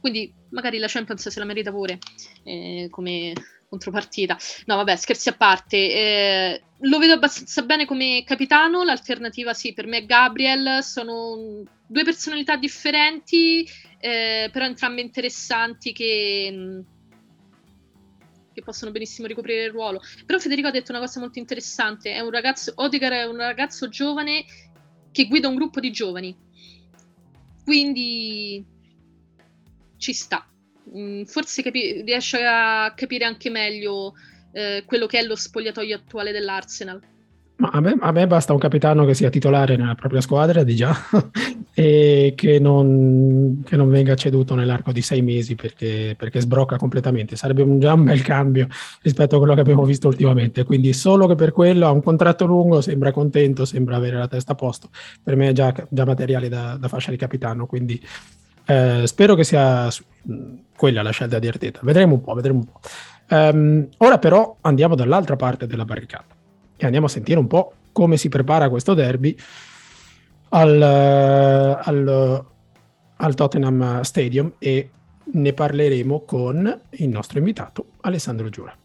[0.00, 1.98] quindi magari la Champions se la merita pure,
[2.42, 3.32] eh, come,
[3.76, 4.36] contropartita.
[4.66, 5.76] No, vabbè, scherzi a parte.
[5.76, 8.82] Eh, lo vedo abbastanza bene come capitano.
[8.82, 10.82] L'alternativa, sì, per me è Gabriel.
[10.82, 16.82] Sono due personalità differenti, eh, però entrambe interessanti che,
[18.52, 20.00] che, possono benissimo ricoprire il ruolo.
[20.24, 22.12] Però Federico ha detto una cosa molto interessante.
[22.12, 24.44] È un ragazzo, Odegaard è un ragazzo giovane
[25.12, 26.36] che guida un gruppo di giovani.
[27.64, 28.64] Quindi
[29.98, 30.46] ci sta.
[30.94, 34.14] Mm, forse capi- riesce a capire anche meglio
[34.52, 37.00] eh, quello che è lo spogliatoio attuale dell'Arsenal.
[37.58, 40.94] A, me, a me, basta un capitano che sia titolare nella propria squadra di già
[41.72, 47.34] e che non, che non, venga ceduto nell'arco di sei mesi perché, perché sbrocca completamente.
[47.34, 48.68] Sarebbe un, già un bel cambio
[49.00, 50.64] rispetto a quello che abbiamo visto ultimamente.
[50.64, 54.52] Quindi solo che per quello ha un contratto lungo, sembra contento, sembra avere la testa
[54.52, 54.90] a posto.
[55.22, 57.64] Per me è già, già materiale da, da fascia di capitano.
[57.64, 57.98] Quindi
[58.66, 59.88] eh, spero che sia
[60.76, 61.80] quella la scelta di Arteta.
[61.82, 62.80] Vedremo un po', vedremo un po'.
[63.28, 66.34] Um, ora però andiamo dall'altra parte della barricata
[66.76, 69.36] e andiamo a sentire un po' come si prepara questo derby
[70.50, 72.44] al, al,
[73.16, 74.90] al Tottenham Stadium e
[75.24, 78.76] ne parleremo con il nostro invitato Alessandro Giura.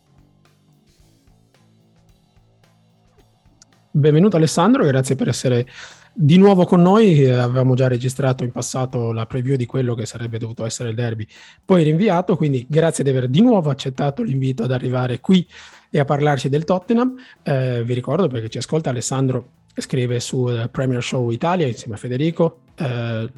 [3.91, 5.67] Benvenuto Alessandro, grazie per essere
[6.13, 7.30] di nuovo con noi.
[7.30, 11.26] Avevamo già registrato in passato la preview di quello che sarebbe dovuto essere il derby,
[11.63, 15.47] poi rinviato, quindi grazie di aver di nuovo accettato l'invito ad arrivare qui
[15.89, 17.15] e a parlarci del Tottenham.
[17.43, 21.97] Eh, vi ricordo perché ci ascolta Alessandro scrive su eh, Premier Show Italia insieme a
[21.97, 22.60] Federico.
[22.76, 23.30] Eh,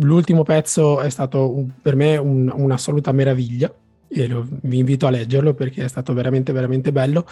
[0.00, 3.72] l'ultimo pezzo è stato un, per me un, un'assoluta meraviglia
[4.08, 7.26] e lo, vi invito a leggerlo perché è stato veramente veramente bello.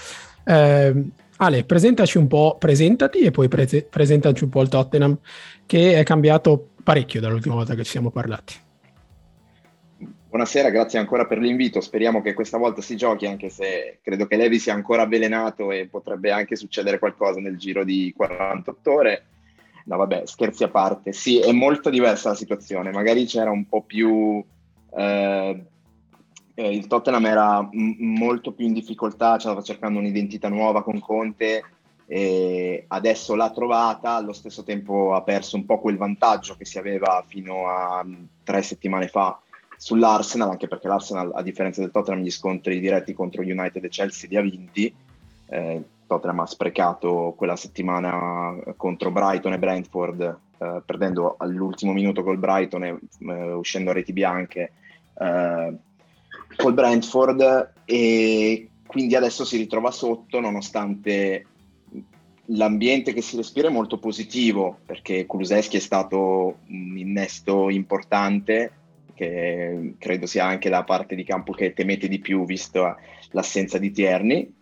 [0.45, 1.05] Eh,
[1.37, 5.19] Ale, presentaci un po', presentati e poi pre- presentaci un po' il Tottenham
[5.67, 8.55] che è cambiato parecchio dall'ultima volta che ci siamo parlati.
[10.29, 11.81] Buonasera, grazie ancora per l'invito.
[11.81, 15.87] Speriamo che questa volta si giochi, anche se credo che Levi sia ancora avvelenato e
[15.87, 19.25] potrebbe anche succedere qualcosa nel giro di 48 ore.
[19.85, 21.13] No, vabbè, scherzi a parte.
[21.13, 22.91] Sì, è molto diversa la situazione.
[22.91, 24.45] Magari c'era un po' più.
[24.97, 25.65] Eh,
[26.55, 31.65] eh, il Tottenham era m- molto più in difficoltà, stava cercando un'identità nuova con Conte.
[32.07, 36.79] E adesso l'ha trovata, allo stesso tempo ha perso un po' quel vantaggio che si
[36.79, 38.05] aveva fino a
[38.43, 39.41] tre settimane fa
[39.77, 44.29] sull'Arsenal, anche perché l'Arsenal, a differenza del Tottenham, gli scontri diretti contro United e Chelsea
[44.29, 44.95] li ha vinti.
[45.47, 52.39] Eh, Tottenham ha sprecato quella settimana contro Brighton e Brentford, eh, perdendo all'ultimo minuto col
[52.39, 54.73] Brighton e eh, uscendo a reti bianche
[55.19, 55.75] eh,
[56.57, 61.47] col Brentford e quindi adesso si ritrova sotto nonostante
[62.49, 68.73] l'ambiente che si respira è molto positivo perché Kuluseschi è stato un innesto importante
[69.15, 72.97] che credo sia anche la parte di campo che temete di più visto
[73.31, 74.53] l'assenza di Tierney.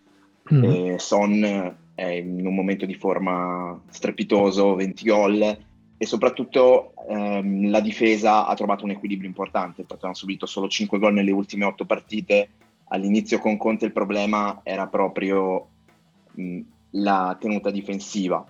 [0.53, 0.95] Mm.
[0.95, 5.57] Son è in un momento di forma strepitoso, 20 gol
[6.03, 10.99] e soprattutto ehm, la difesa ha trovato un equilibrio importante perché hanno subito solo 5
[10.99, 12.49] gol nelle ultime 8 partite.
[12.89, 15.67] All'inizio con Conte il problema era proprio
[16.33, 16.59] mh,
[16.91, 18.45] la tenuta difensiva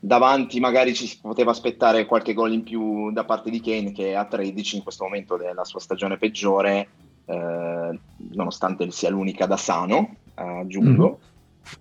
[0.00, 4.14] davanti magari ci si poteva aspettare qualche gol in più da parte di Kane che
[4.14, 6.88] a 13 in questo momento della sua stagione peggiore
[7.24, 7.98] eh,
[8.34, 11.18] nonostante sia l'unica da sano aggiungo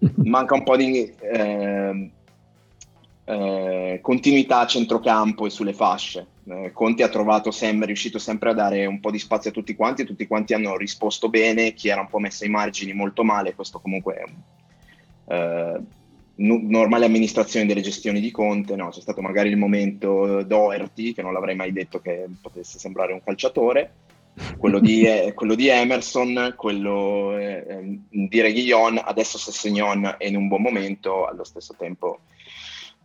[0.04, 0.28] mm-hmm.
[0.28, 2.12] manca un po' di eh,
[3.30, 6.26] eh, continuità a centrocampo e sulle fasce.
[6.46, 9.54] Eh, Conti ha trovato sempre, è riuscito sempre a dare un po' di spazio a
[9.54, 13.26] tutti quanti tutti quanti hanno risposto bene chi era un po' messo ai margini molto
[13.26, 14.24] male questo comunque è
[15.30, 15.86] Uh,
[16.38, 21.34] normale amministrazione delle gestioni di Conte, no, c'è stato magari il momento Doherty, che non
[21.34, 23.92] l'avrei mai detto che potesse sembrare un calciatore,
[24.58, 30.28] quello di, eh, quello di Emerson, quello eh, ehm, di Reguillon, adesso se Segnon è
[30.28, 32.20] in un buon momento, allo stesso tempo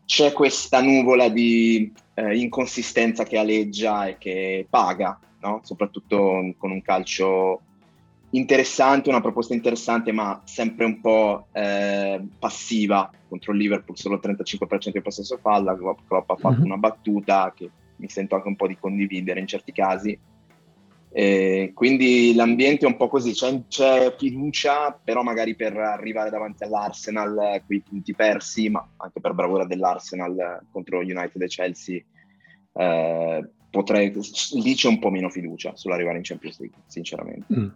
[0.05, 5.61] c'è questa nuvola di eh, inconsistenza che aleggia e che paga, no?
[5.63, 7.61] soprattutto con un calcio
[8.31, 14.21] interessante, una proposta interessante, ma sempre un po' eh, passiva contro il Liverpool, solo il
[14.23, 15.77] 35% di possesso palla.
[15.77, 16.65] Klopp ha fatto mm-hmm.
[16.65, 20.19] una battuta che mi sento anche un po' di condividere in certi casi.
[21.15, 26.65] E quindi l'ambiente è un po' così, c'è, c'è, fiducia, però magari per arrivare davanti
[26.65, 32.01] all'Arsenal, quei punti persi, ma anche per bravura dell'Arsenal contro United e Chelsea,
[32.73, 34.13] eh, potrei,
[34.55, 37.45] lì c'è un po' meno fiducia sull'arrivare in Champions League, sinceramente.
[37.55, 37.69] Mm.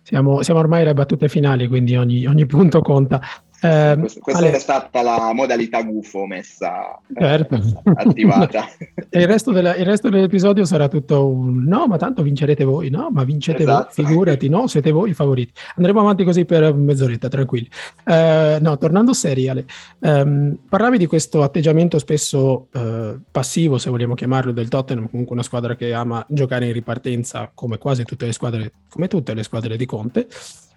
[0.00, 3.20] Siamo, siamo, ormai alle battute finali, quindi ogni, ogni punto conta.
[3.60, 4.52] Eh, questa, questa Ale...
[4.52, 7.58] è stata la modalità gufo messa certo.
[7.94, 8.68] attivata.
[9.08, 12.90] e il resto, della, il resto, dell'episodio sarà tutto un no, ma tanto vincerete voi,
[12.90, 13.92] no, ma vincete esatto.
[13.94, 15.52] voi, figurati, no, siete voi i favoriti.
[15.76, 17.68] Andremo avanti così per mezz'oretta, tranquilli.
[18.04, 19.64] Eh, no, tornando seriale,
[20.00, 25.42] ehm, parlavi di questo atteggiamento spesso eh, passivo, se vogliamo chiamarlo, del Tottenham, comunque una
[25.42, 29.76] squadra che ama giocare in ripartenza come quasi tutte le squadre, come tutte le squadre
[29.76, 30.26] di Conte.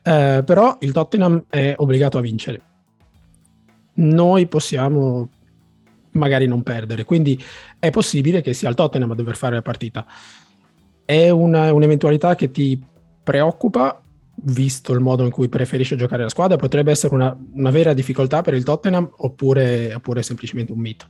[0.02, 2.62] Eh, però il Tottenham è obbligato a vincere
[4.00, 5.30] noi possiamo
[6.12, 7.04] magari non perdere.
[7.04, 7.42] Quindi
[7.78, 10.06] è possibile che sia il Tottenham a dover fare la partita.
[11.06, 12.82] È una, un'eventualità che ti
[13.24, 14.02] preoccupa,
[14.44, 16.58] visto il modo in cui preferisce giocare la squadra?
[16.58, 21.06] Potrebbe essere una, una vera difficoltà per il Tottenham oppure, oppure semplicemente un mito?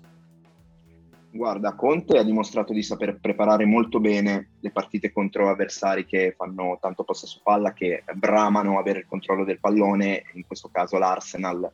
[1.32, 6.80] Guarda, Conte ha dimostrato di saper preparare molto bene le partite contro avversari che fanno
[6.82, 11.72] tanto possesso palla, che bramano avere il controllo del pallone, in questo caso l'Arsenal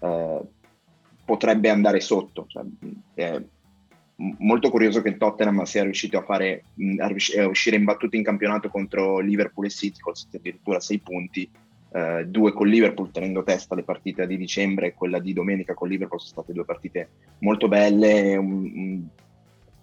[0.00, 0.40] eh,
[1.24, 2.46] potrebbe andare sotto.
[2.48, 2.62] Cioè,
[3.14, 3.42] è
[4.38, 6.64] molto curioso che il Tottenham sia riuscito a, fare,
[6.98, 11.50] a, uscire imbattuto in campionato contro Liverpool e City, con addirittura sei punti,
[11.92, 15.88] eh, due con Liverpool tenendo testa le partite di dicembre e quella di domenica con
[15.88, 17.08] Liverpool sono state due partite
[17.40, 19.02] molto belle, un,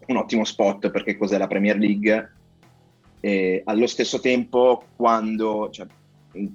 [0.06, 2.32] un, ottimo spot perché cos'è la Premier League?
[3.20, 5.86] E allo stesso tempo, quando, cioè,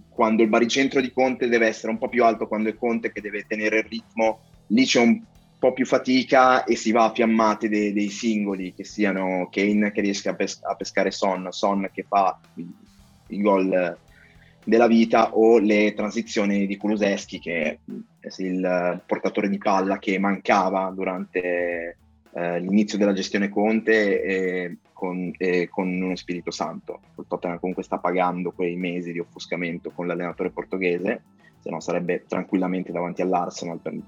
[0.09, 3.21] quando il baricentro di Conte deve essere un po' più alto, quando è Conte che
[3.21, 5.23] deve tenere il ritmo, lì c'è un
[5.59, 10.01] po' più fatica e si va a fiammate dei, dei singoli, che siano Kane che
[10.01, 12.41] riesce a, pes- a pescare Son, Son che fa
[13.27, 13.99] i gol
[14.65, 17.79] della vita o le transizioni di Kuluseschi che
[18.21, 21.97] è il portatore di palla che mancava durante
[22.35, 27.01] eh, l'inizio della gestione Conte e con, e con uno Spirito Santo.
[27.19, 31.23] Il Tottenham comunque sta pagando quei mesi di offuscamento con l'allenatore portoghese,
[31.59, 33.99] se no sarebbe tranquillamente davanti all'Arsenal, per,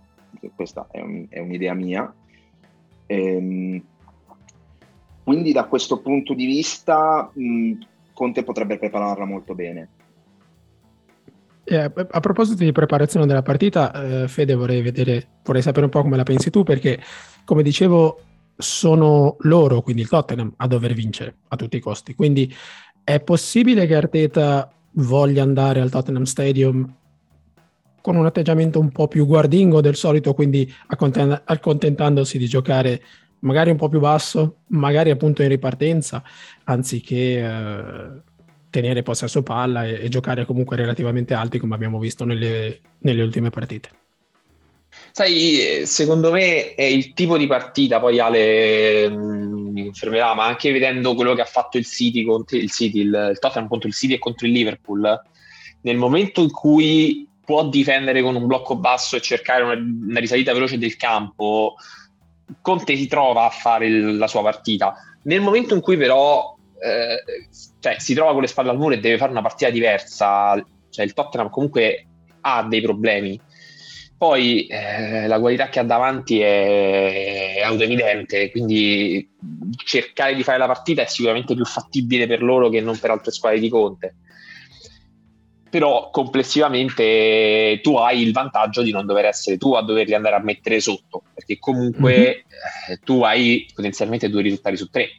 [0.54, 2.14] questa è, un, è, un'idea mia.
[3.06, 3.82] Ehm,
[5.24, 7.72] quindi da questo punto di vista mh,
[8.12, 9.88] Conte potrebbe prepararla molto bene.
[11.64, 16.03] Eh, a proposito di preparazione della partita, eh, Fede, vorrei, vedere, vorrei sapere un po'
[16.03, 17.00] come la pensi tu, perché
[17.44, 18.20] come dicevo,
[18.57, 22.14] sono loro, quindi il Tottenham, a dover vincere a tutti i costi.
[22.14, 22.55] Quindi
[23.03, 26.94] è possibile che Arteta voglia andare al Tottenham Stadium
[28.00, 33.03] con un atteggiamento un po' più guardingo del solito, quindi accontentandosi di giocare
[33.40, 36.22] magari un po' più basso, magari appunto in ripartenza,
[36.64, 38.22] anziché eh,
[38.74, 43.50] tenere possesso palla e, e, giocare comunque relativamente alti come abbiamo visto nelle, nelle ultime
[43.50, 43.90] partite.
[45.12, 50.72] Sai, secondo me è il tipo di partita, poi Ale mm, mi confermerà, ma anche
[50.72, 53.94] vedendo quello che ha fatto il City contro il City, il, il Tottenham contro il
[53.94, 55.22] City e contro il Liverpool,
[55.82, 60.52] nel momento in cui può difendere con un blocco basso e cercare una, una risalita
[60.52, 61.76] veloce del campo,
[62.60, 64.96] Conte si trova a fare il, la sua partita.
[65.22, 66.53] Nel momento in cui però
[66.85, 67.49] eh,
[67.81, 71.05] cioè, si trova con le spalle al muro e deve fare una partita diversa, cioè
[71.05, 72.07] il Tottenham comunque
[72.42, 73.40] ha dei problemi.
[74.16, 79.29] Poi eh, la qualità che ha davanti è, è autoevidente, quindi
[79.85, 83.33] cercare di fare la partita è sicuramente più fattibile per loro che non per altre
[83.33, 84.14] squadre di Conte
[85.75, 90.40] però complessivamente tu hai il vantaggio di non dover essere tu a doverli andare a
[90.40, 92.99] mettere sotto, perché comunque mm-hmm.
[93.03, 95.16] tu hai potenzialmente due risultati su tre.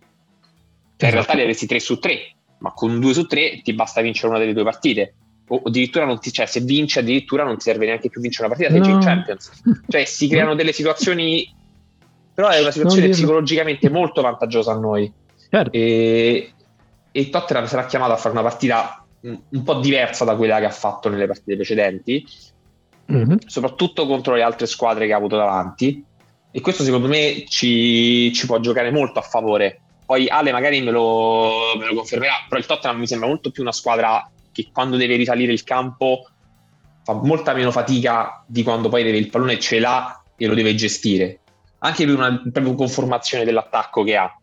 [0.97, 1.09] Cioè esatto.
[1.09, 4.29] in realtà li avresti tre su tre, ma con due su tre ti basta vincere
[4.29, 5.15] una delle due partite.
[5.47, 8.55] O addirittura non ti, cioè, se vinci addirittura non ti serve neanche più vincere una
[8.55, 8.95] partita, sei no.
[8.95, 9.51] in Champions.
[9.87, 11.53] Cioè si creano delle situazioni,
[12.33, 15.11] però è una situazione psicologicamente molto vantaggiosa a noi.
[15.49, 15.71] Certo.
[15.71, 16.51] E,
[17.11, 20.71] e Tottenham sarà chiamato a fare una partita un po' diversa da quella che ha
[20.71, 22.25] fatto nelle partite precedenti,
[23.11, 23.37] mm-hmm.
[23.45, 26.03] soprattutto contro le altre squadre che ha avuto davanti.
[26.51, 29.81] E questo secondo me ci, ci può giocare molto a favore.
[30.05, 33.63] Poi Ale magari me lo, me lo, confermerà, però il Tottenham mi sembra molto più
[33.63, 36.27] una squadra che quando deve risalire il campo
[37.03, 40.75] fa molta meno fatica di quando poi deve il pallone ce l'ha e lo deve
[40.75, 41.39] gestire.
[41.79, 44.39] Anche per una proprio conformazione dell'attacco che ha.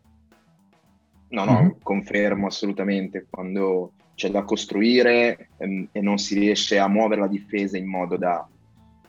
[1.29, 1.71] No, no, mm-hmm.
[1.83, 3.27] confermo assolutamente.
[3.31, 8.17] Quando c'è da costruire ehm, e non si riesce a muovere la difesa in modo
[8.17, 8.47] da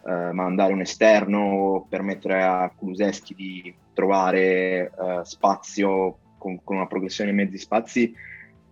[0.06, 4.42] eh, mandare un esterno, permettere a Kuluseschi di trovare
[4.90, 8.14] eh, spazio con, con, una progressione in mezzi spazi,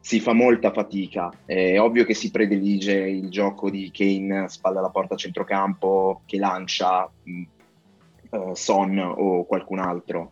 [0.01, 1.31] si fa molta fatica.
[1.45, 6.37] È ovvio che si predilige il gioco di Kane, spalla alla porta a centrocampo, che
[6.37, 10.31] lancia eh, Son o qualcun altro.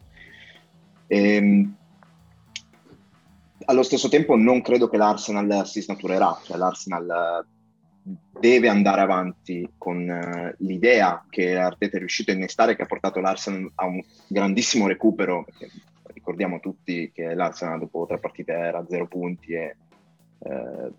[1.07, 1.75] Ehm,
[3.65, 7.57] allo stesso tempo non credo che l'Arsenal si snaturerà, cioè l'Arsenal eh,
[8.39, 13.19] deve andare avanti con uh, l'idea che Arteta è riuscito a innestare che ha portato
[13.19, 15.45] l'Arsenal a un grandissimo recupero,
[16.29, 19.75] ricordiamo tutti che l'Arsenal dopo tre partite era a zero punti e
[20.37, 20.93] uh,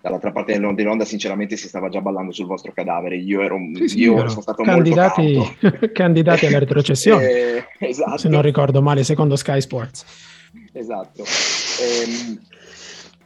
[0.00, 3.98] dall'altra parte dell'onda sinceramente si stava già ballando sul vostro cadavere, io, ero, sì, sì,
[4.00, 5.38] io sono stato candidati,
[5.92, 7.26] candidati alla retrocessione,
[7.78, 8.18] eh, esatto.
[8.18, 10.04] se non ricordo male, secondo Sky Sports.
[10.72, 11.22] Esatto.
[11.80, 12.40] Ehm,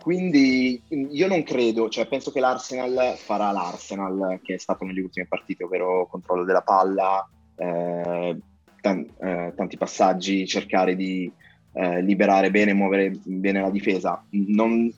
[0.02, 5.26] quindi io non credo, cioè penso che l'Arsenal farà l'Arsenal che è stato nelle ultime
[5.26, 7.26] partite, ovvero controllo della palla,
[7.56, 8.37] eh,
[8.83, 11.33] tan- eh, tanti passaggi, cercare di
[11.72, 14.22] eh, liberare bene, muovere bene la difesa.
[14.30, 14.92] Non,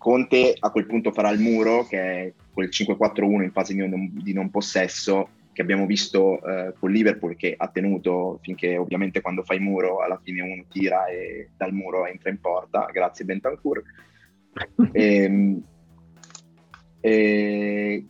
[0.00, 4.10] Conte a quel punto farà il muro, che è quel 5-4-1 in fase di non,
[4.14, 9.42] di non possesso, che abbiamo visto eh, con Liverpool che ha tenuto finché ovviamente quando
[9.42, 13.82] fai muro alla fine uno tira e dal muro entra in porta, grazie Bentancur.
[14.92, 15.62] e, ehm,
[17.00, 18.06] e,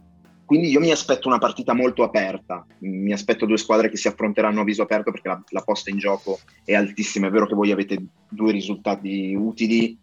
[0.51, 4.63] quindi io mi aspetto una partita molto aperta, mi aspetto due squadre che si affronteranno
[4.63, 7.71] a viso aperto perché la, la posta in gioco è altissima, è vero che voi
[7.71, 9.97] avete due risultati utili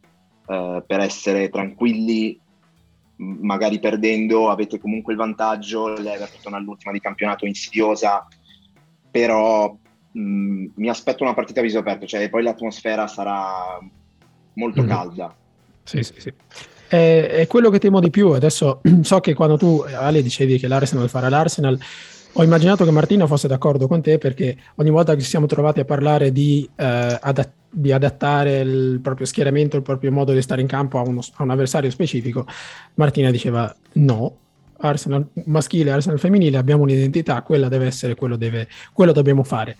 [0.48, 2.40] eh, per essere tranquilli
[3.18, 8.26] magari perdendo avete comunque il vantaggio, l'Everton all'ultima di campionato insidiosa,
[9.12, 9.78] però
[10.14, 13.82] mh, mi aspetto una partita a viso aperto, cioè poi l'atmosfera sarà
[14.54, 15.36] molto mm calda.
[15.84, 16.34] Sì, sì, sì.
[16.88, 18.30] È, è, quello che temo di più.
[18.30, 21.78] Adesso so che quando tu, Ale, dicevi che l'Arsenal farà l'Arsenal,
[22.40, 25.80] ho immaginato che Martina fosse d'accordo con te perché ogni volta che ci siamo trovati
[25.80, 30.62] a parlare di, eh, adat- di adattare il proprio schieramento, il proprio modo di stare
[30.62, 32.46] in campo a, uno, a un avversario specifico,
[32.96, 34.38] Martina diceva no,
[34.78, 39.76] Arsenal maschile, Arsenal femminile, abbiamo un'identità, quella deve essere, quello, deve, quello dobbiamo fare.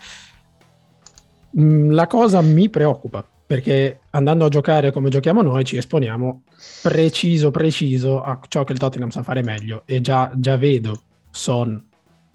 [1.58, 6.42] Mm, la cosa mi preoccupa perché andando a giocare come giochiamo noi ci esponiamo
[6.82, 11.82] preciso preciso a ciò che il Tottenham sa fare meglio e già, già vedo Son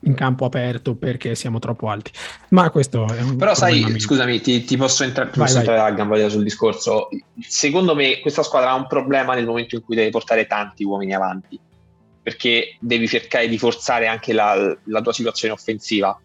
[0.06, 2.12] in campo aperto perché siamo troppo alti.
[2.50, 4.00] Ma questo è un Però sai, mio.
[4.00, 7.08] scusami, ti, ti, posso entrare, entrare a gamba sul discorso.
[7.40, 11.14] Secondo me questa squadra ha un problema nel momento in cui deve portare tanti uomini
[11.14, 11.58] avanti,
[12.22, 16.20] perché devi cercare di forzare anche la, la tua situazione offensiva.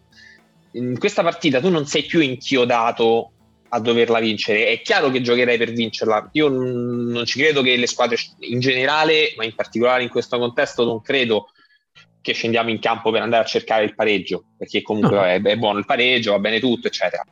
[0.71, 3.31] In questa partita tu non sei più inchiodato
[3.69, 4.67] a doverla vincere.
[4.67, 6.29] È chiaro che giocherei per vincerla.
[6.33, 10.83] Io non ci credo che le squadre in generale, ma in particolare in questo contesto,
[10.83, 11.51] non credo
[12.21, 15.23] che scendiamo in campo per andare a cercare il pareggio, perché comunque no.
[15.23, 17.23] è, è, buono il pareggio, va bene tutto, eccetera.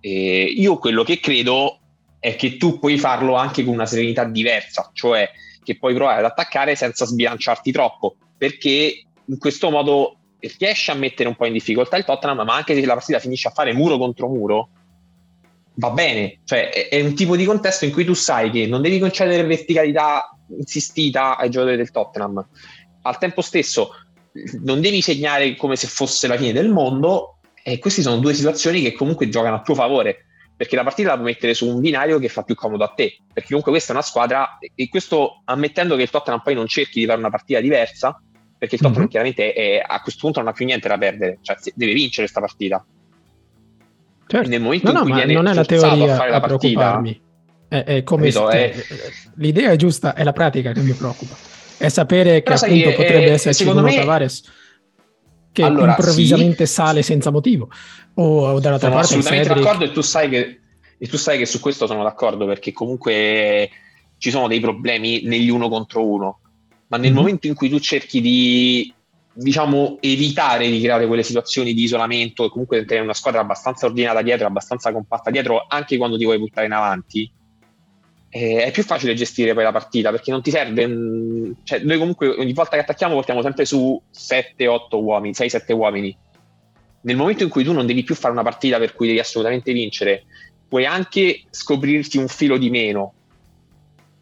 [0.00, 1.78] E io quello che credo
[2.18, 5.28] è che tu puoi farlo anche con una serenità diversa, cioè
[5.62, 10.16] che puoi provare ad attaccare senza sbilanciarti troppo, perché in questo modo
[10.58, 13.48] riesci a mettere un po' in difficoltà il Tottenham, ma anche se la partita finisce
[13.48, 14.68] a fare muro contro muro,
[15.74, 18.82] va bene, cioè è, è un tipo di contesto in cui tu sai che non
[18.82, 22.46] devi concedere verticalità insistita ai giocatori del Tottenham.
[23.02, 23.94] Al tempo stesso
[24.62, 28.82] non devi segnare come se fosse la fine del mondo e queste sono due situazioni
[28.82, 32.18] che comunque giocano a tuo favore perché la partita la puoi mettere su un binario
[32.18, 35.96] che fa più comodo a te perché comunque questa è una squadra e questo ammettendo
[35.96, 38.20] che il Tottenham poi non cerchi di fare una partita diversa
[38.58, 39.10] perché il Tottenham mm-hmm.
[39.10, 42.40] chiaramente è, a questo punto non ha più niente da perdere cioè deve vincere questa
[42.40, 42.84] partita
[44.30, 44.48] certo.
[44.48, 47.02] nel momento no, in cui viene non è la teoria a fare la partita
[47.68, 48.74] è, è come capito, è...
[49.36, 51.34] l'idea è giusta è la pratica che mi preoccupa
[51.78, 53.94] è sapere che sai, appunto potrebbe eh, esserci uno me...
[53.94, 54.42] Tavares
[55.52, 56.72] che allora, improvvisamente sì.
[56.72, 57.68] sale senza motivo
[58.14, 59.64] o, o dall'altra sono parte assolutamente Cedric...
[59.64, 60.60] d'accordo e tu, sai che,
[60.98, 63.70] e tu sai che su questo sono d'accordo perché comunque
[64.18, 66.40] ci sono dei problemi negli uno contro uno
[66.88, 67.18] ma nel mm-hmm.
[67.18, 68.92] momento in cui tu cerchi di
[69.32, 74.22] diciamo evitare di creare quelle situazioni di isolamento e comunque tenere una squadra abbastanza ordinata
[74.22, 77.32] dietro abbastanza compatta dietro anche quando ti vuoi buttare in avanti
[78.32, 80.86] eh, è più facile gestire poi la partita perché non ti serve.
[80.86, 85.72] Mh, mm, cioè, noi comunque ogni volta che attacchiamo portiamo sempre su 7-8 uomini, 6-7
[85.72, 86.16] uomini.
[87.02, 89.72] Nel momento in cui tu non devi più fare una partita per cui devi assolutamente
[89.72, 90.24] vincere,
[90.68, 93.14] puoi anche scoprirti un filo di meno.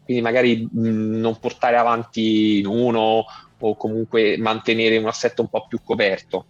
[0.09, 3.25] Quindi magari mh, mm, non portare avanti uno
[3.59, 6.45] o comunque mantenere un assetto un po' più coperto.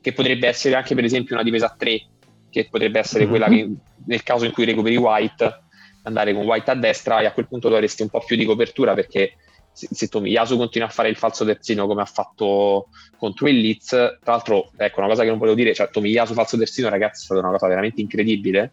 [0.00, 2.06] Che potrebbe essere anche per esempio una difesa a 3,
[2.48, 3.70] che potrebbe essere quella che
[4.06, 5.60] nel caso in cui recuperi White
[6.04, 8.94] andare con White a destra e a quel punto dovresti un po' più di copertura
[8.94, 9.34] perché
[9.70, 13.88] se, se Tomiyasu continua a fare il falso terzino come ha fatto contro il Leeds,
[13.88, 17.24] tra l'altro ecco una cosa che non volevo dire, cioè Tomiyasu falso terzino ragazzi è
[17.26, 18.72] stata una cosa veramente incredibile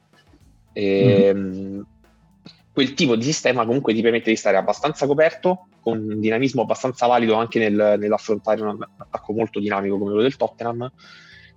[0.72, 1.82] e, mm-hmm.
[2.72, 7.08] Quel tipo di sistema comunque ti permette di stare abbastanza coperto con un dinamismo abbastanza
[7.08, 10.92] valido anche nel, nell'affrontare un attacco molto dinamico come quello del Tottenham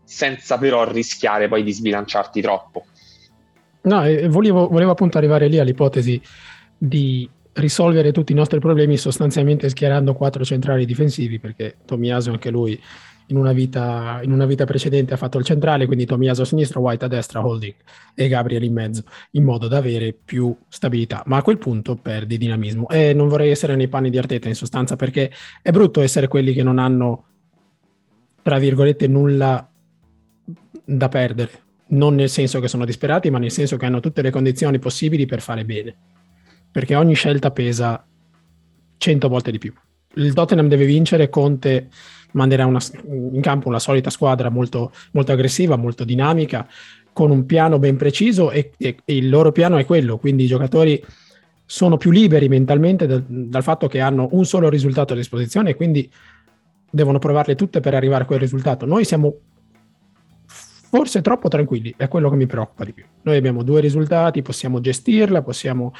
[0.04, 2.84] senza però rischiare poi di sbilanciarti troppo.
[3.82, 6.20] No, volevo, volevo appunto arrivare lì all'ipotesi
[6.76, 12.80] di risolvere tutti i nostri problemi sostanzialmente schierando quattro centrali difensivi, perché Tomiaso anche lui
[13.32, 16.80] in una, vita, in una vita precedente ha fatto il centrale, quindi Tomiaso a sinistra,
[16.80, 17.74] White a destra, Holding
[18.14, 19.02] e Gabriel in mezzo,
[19.32, 21.22] in modo da avere più stabilità.
[21.26, 22.88] Ma a quel punto perdi dinamismo.
[22.88, 26.52] E non vorrei essere nei panni di Arteta in sostanza, perché è brutto essere quelli
[26.52, 27.24] che non hanno,
[28.42, 29.66] tra virgolette, nulla
[30.84, 31.60] da perdere
[31.92, 35.26] non nel senso che sono disperati, ma nel senso che hanno tutte le condizioni possibili
[35.26, 35.94] per fare bene,
[36.70, 38.02] perché ogni scelta pesa
[38.96, 39.74] 100 volte di più.
[40.14, 41.88] Il Tottenham deve vincere, Conte
[42.32, 46.66] manderà una, in campo una solita squadra molto, molto, aggressiva, molto dinamica,
[47.12, 50.48] con un piano ben preciso e, e, e, il loro piano è quello, quindi i
[50.48, 51.02] giocatori
[51.64, 55.74] sono più liberi mentalmente dal, dal fatto che hanno un solo risultato a disposizione e
[55.74, 56.10] quindi
[56.90, 58.84] devono provarle tutte per arrivare a quel risultato.
[58.84, 59.34] Noi siamo
[60.46, 63.04] forse troppo tranquilli, è quello che mi preoccupa di più.
[63.22, 65.94] Noi abbiamo due risultati, possiamo gestirla, possiamo...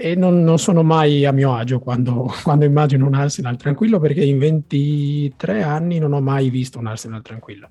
[0.00, 4.24] E non, non sono mai a mio agio quando, quando, immagino un Arsenal tranquillo perché
[4.24, 7.70] in 23 anni non ho mai visto un Arsenal tranquillo.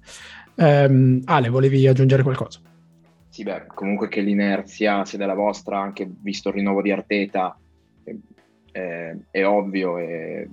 [0.55, 2.59] Um, Ale, volevi aggiungere qualcosa?
[3.29, 7.57] Sì, beh, comunque che l'inerzia sia della vostra, anche visto il rinnovo di Arteta,
[8.71, 10.49] è, è ovvio e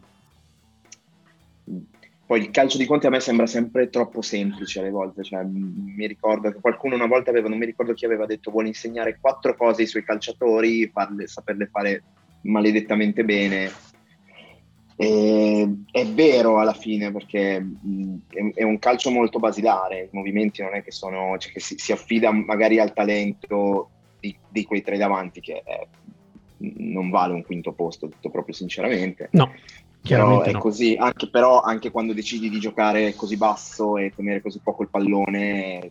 [2.27, 6.07] poi il calcio di Conte a me sembra sempre troppo semplice alle volte, cioè, mi
[6.07, 9.55] ricordo che qualcuno una volta aveva, non mi ricordo chi aveva detto, vuole insegnare quattro
[9.55, 12.03] cose ai suoi calciatori, farle, saperle fare
[12.43, 13.71] maledettamente bene.
[14.97, 20.75] E, è vero alla fine perché è, è, un calcio molto basilare, i movimenti non
[20.75, 24.97] è che sono, cioè che si, si affida magari al talento di, di, quei tre
[24.97, 25.87] davanti che è,
[26.59, 29.29] non vale un quinto posto, detto proprio sinceramente.
[29.33, 29.53] No,
[30.07, 30.59] però è no.
[30.59, 34.91] così, anche, però anche quando decidi di giocare così basso e tenere così poco il
[34.91, 35.91] pallone,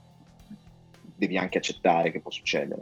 [1.15, 2.81] devi anche accettare che può succedere.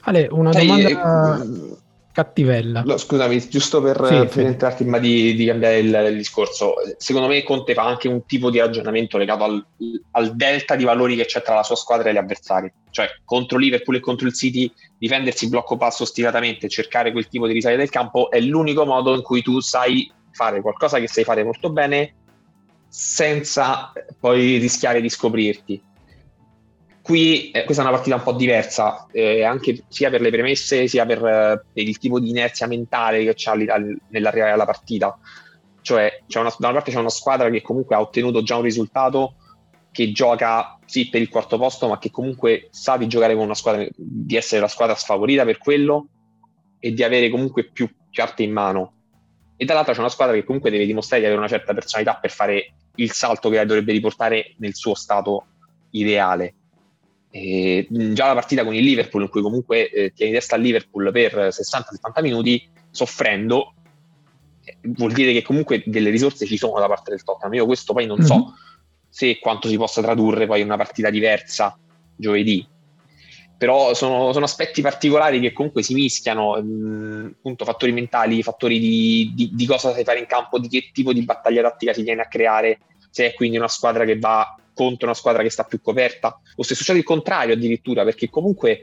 [0.00, 1.76] Ale, una domanda eh,
[2.12, 2.82] cattivella.
[2.82, 4.40] No, scusami, giusto per, sì, per sì.
[4.40, 8.50] entrarti in di, di cambiare il, il, discorso, secondo me Conte fa anche un tipo
[8.50, 9.66] di ragionamento legato al,
[10.12, 12.72] al, delta di valori che c'è tra la sua squadra e gli avversari.
[12.90, 17.46] Cioè, contro Liverpool e contro il City, difendersi blocco passo stilatamente e cercare quel tipo
[17.46, 21.24] di risalita del campo è l'unico modo in cui tu sai fare qualcosa che sai
[21.24, 22.14] fare molto bene
[22.86, 25.82] senza poi rischiare di scoprirti.
[27.02, 30.86] Qui eh, questa è una partita un po' diversa, eh, anche sia per le premesse
[30.86, 35.18] sia per, eh, per il tipo di inerzia mentale che c'ha nell'arrivare alla partita.
[35.80, 39.34] Cioè, una, da una parte c'è una squadra che comunque ha ottenuto già un risultato,
[39.90, 43.54] che gioca sì per il quarto posto, ma che comunque sa di giocare con una
[43.54, 46.06] squadra, di essere la squadra sfavorita per quello
[46.78, 48.97] e di avere comunque più carte in mano
[49.60, 52.30] e dall'altra c'è una squadra che comunque deve dimostrare di avere una certa personalità per
[52.30, 55.46] fare il salto che la dovrebbe riportare nel suo stato
[55.90, 56.54] ideale.
[57.30, 61.10] E già la partita con il Liverpool, in cui comunque eh, tieni testa al Liverpool
[61.10, 63.74] per 60-70 minuti, soffrendo,
[64.64, 67.54] eh, vuol dire che comunque delle risorse ci sono da parte del Tottenham.
[67.54, 68.26] Io questo poi non mm-hmm.
[68.26, 68.54] so mhm.
[69.08, 71.76] se quanto si possa tradurre poi in una partita diversa
[72.14, 72.64] giovedì,
[73.58, 78.78] però sono, sono, aspetti particolari che comunque si mischiano, mh, mm, appunto fattori mentali, fattori
[78.78, 82.02] di, di, di, cosa sai fare in campo, di che tipo di battaglia tattica si
[82.02, 82.78] viene a creare,
[83.10, 86.62] se è quindi una squadra che va contro una squadra che sta più coperta, o
[86.62, 88.82] se succede il contrario addirittura, perché comunque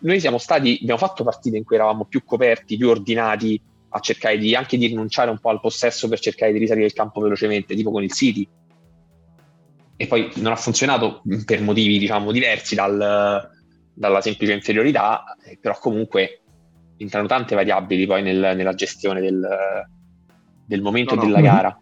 [0.00, 3.58] noi siamo stati, abbiamo fatto partite in cui eravamo più coperti, più ordinati,
[3.92, 6.92] a cercare di, anche di rinunciare un po' al possesso per cercare di risalire il
[6.92, 8.46] campo velocemente, tipo con il City.
[9.96, 13.58] E poi non ha funzionato per motivi, diciamo, diversi dal
[14.00, 16.40] dalla semplice inferiorità, eh, però comunque
[16.96, 19.46] entrano tante variabili poi nel, nella gestione del,
[20.64, 21.26] del momento no, no.
[21.26, 21.78] della gara.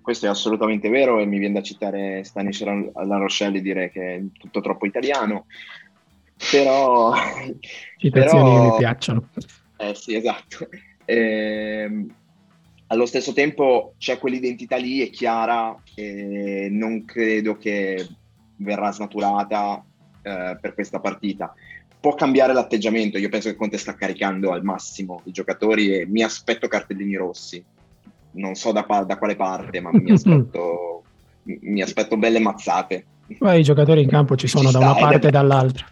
[0.00, 4.14] Questo è assolutamente vero e mi viene da citare Stanislas La Rochelle e dire che
[4.16, 5.46] è tutto troppo italiano,
[6.50, 7.14] però...
[7.96, 9.28] Citazioni però, che mi piacciono.
[9.76, 10.68] Eh sì, esatto.
[11.04, 12.06] Eh,
[12.88, 18.04] allo stesso tempo c'è quell'identità lì, è chiara, e non credo che
[18.56, 19.84] verrà snaturata
[20.22, 21.52] eh, per questa partita.
[22.00, 26.22] Può cambiare l'atteggiamento, io penso che Conte sta caricando al massimo i giocatori e mi
[26.22, 27.62] aspetto cartellini rossi.
[28.32, 31.02] Non so da, da quale parte, ma mi aspetto,
[31.42, 33.04] mi aspetto belle mazzate.
[33.38, 35.86] Poi i giocatori in campo ci sono ci da sta, una parte e dall'altra.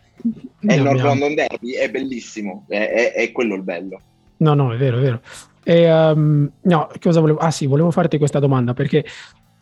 [0.60, 4.00] È il North London Derby, è bellissimo, è, è, è, quello il bello.
[4.38, 5.20] No, no, è vero, è vero.
[5.62, 7.38] E, um, no, cosa volevo?
[7.38, 9.04] Ah sì, volevo farti questa domanda perché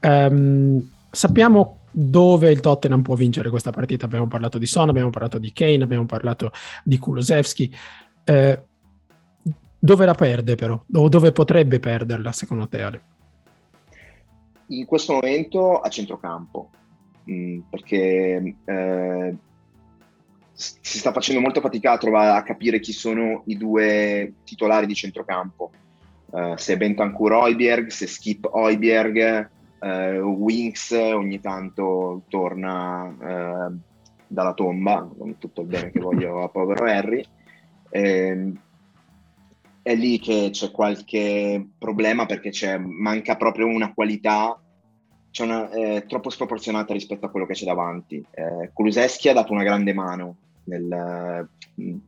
[0.03, 4.07] um, sappiamo dove il Tottenham può vincere questa partita.
[4.07, 6.51] Abbiamo parlato di Son, abbiamo parlato di Kane, abbiamo parlato
[6.85, 7.75] di Kulusevski.
[8.25, 8.63] Eh,
[9.79, 10.83] dove la perde però?
[10.95, 13.03] O dove potrebbe perderla secondo te Ale?
[14.69, 16.71] In questo momento a centrocampo,
[17.31, 19.37] mm, perché eh,
[20.53, 24.95] si sta facendo molto fatica a, trovare, a capire chi sono i due titolari di
[24.95, 25.71] centrocampo.
[26.31, 29.49] Uh, se Bentancur Oiberg, se Skip Oiberg,
[29.81, 33.79] Uh, Winx ogni tanto torna uh,
[34.27, 37.25] dalla tomba, con tutto il bene che voglio a povero Harry.
[37.91, 38.53] Eh,
[39.83, 44.61] è lì che c'è qualche problema perché manca proprio una qualità
[45.31, 48.25] c'è una, eh, troppo sproporzionata rispetto a quello che c'è davanti.
[48.31, 51.49] Eh, Kuluseschi ha dato una grande mano nel,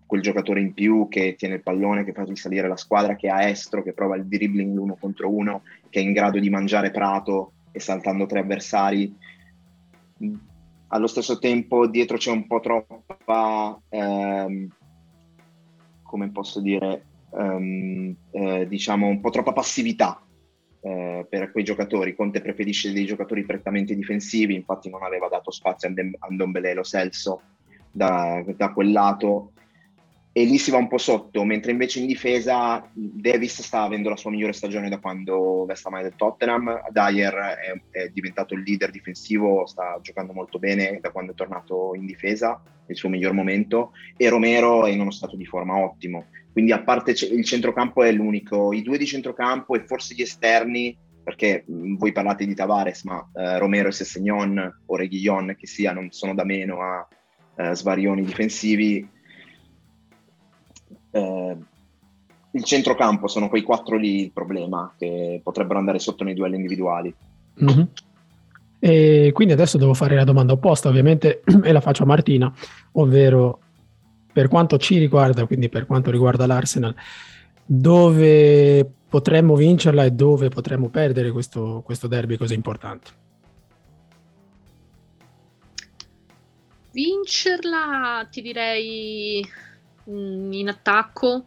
[0.07, 3.49] quel giocatore in più che tiene il pallone, che fa risalire la squadra, che ha
[3.49, 7.53] estro, che prova il dribbling l'uno contro uno, che è in grado di mangiare Prato
[7.73, 9.17] e saltando tre avversari.
[10.89, 14.69] Allo stesso tempo dietro c'è un po' troppa, ehm,
[16.03, 20.21] come posso dire, ehm, eh, diciamo un po' troppa passività
[20.81, 22.15] eh, per quei giocatori.
[22.15, 27.43] Conte preferisce dei giocatori prettamente difensivi, infatti non aveva dato spazio a, a Dombelelo Celso
[27.93, 29.53] da, da quel lato
[30.41, 34.17] e lì si va un po' sotto, mentre invece in difesa Davis sta avendo la
[34.17, 38.91] sua migliore stagione da quando vesta mai del Tottenham, Dyer è, è, diventato il leader
[38.91, 43.35] difensivo, sta giocando molto bene da quando è tornato in difesa, è il suo miglior
[43.35, 48.03] momento, e Romero è in uno stato di forma ottimo, quindi a parte il centrocampo
[48.03, 53.05] è l'unico, i due di centrocampo e forse gli esterni, perché voi parlate di Tavares,
[53.05, 57.07] ma eh, Romero e Sessegnon o Reguillon che sia non sono da meno a
[57.57, 59.07] eh, svarioni difensivi,
[61.11, 61.57] eh,
[62.53, 67.15] il centrocampo sono quei quattro lì il problema che potrebbero andare sotto nei duelli individuali.
[67.63, 67.83] Mm-hmm.
[68.79, 72.53] E quindi adesso devo fare la domanda opposta, ovviamente, e la faccio a Martina,
[72.93, 73.61] ovvero
[74.33, 76.95] per quanto ci riguarda, quindi per quanto riguarda l'Arsenal,
[77.65, 83.11] dove potremmo vincerla e dove potremmo perdere questo, questo derby così importante?
[86.93, 89.47] Vincerla ti direi
[90.11, 91.45] in attacco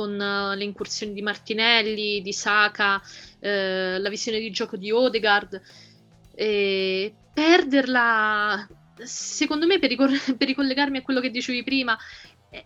[0.00, 3.02] con uh, le incursioni di Martinelli, di Saka,
[3.40, 5.60] eh, la visione di gioco di Odegaard.
[6.34, 8.66] E perderla,
[9.02, 11.98] secondo me, per, ricor- per ricollegarmi a quello che dicevi prima,
[12.50, 12.64] eh,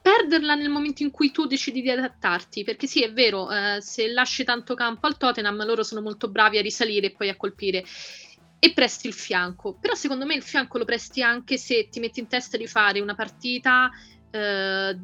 [0.00, 4.06] perderla nel momento in cui tu decidi di adattarti, perché sì, è vero, eh, se
[4.12, 7.84] lasci tanto campo al Tottenham, loro sono molto bravi a risalire e poi a colpire
[8.58, 9.74] e presti il fianco.
[9.80, 13.00] Però secondo me il fianco lo presti anche se ti metti in testa di fare
[13.00, 13.90] una partita
[14.36, 14.98] eh,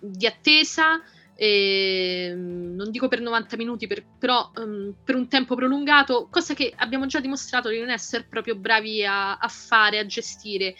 [0.00, 1.02] di attesa,
[1.34, 6.72] eh, non dico per 90 minuti, per, però um, per un tempo prolungato, cosa che
[6.76, 10.74] abbiamo già dimostrato di non essere proprio bravi a, a fare, a gestire.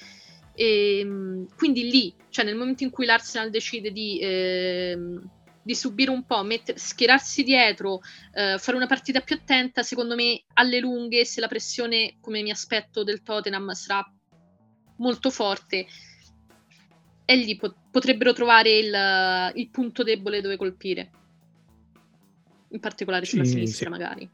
[0.54, 4.98] E, ehm, quindi lì, cioè nel momento in cui l'Arsenal decide di, eh,
[5.62, 8.00] di subire un po', metter, schierarsi dietro,
[8.34, 12.50] eh, fare una partita più attenta, secondo me alle lunghe, se la pressione, come mi
[12.50, 14.04] aspetto, del Tottenham sarà
[14.96, 15.86] molto forte,
[17.24, 21.10] e lì pot- potrebbero trovare il, il, punto debole dove colpire.
[22.68, 23.90] In particolare sulla sì, sinistra, sì.
[23.90, 24.30] magari.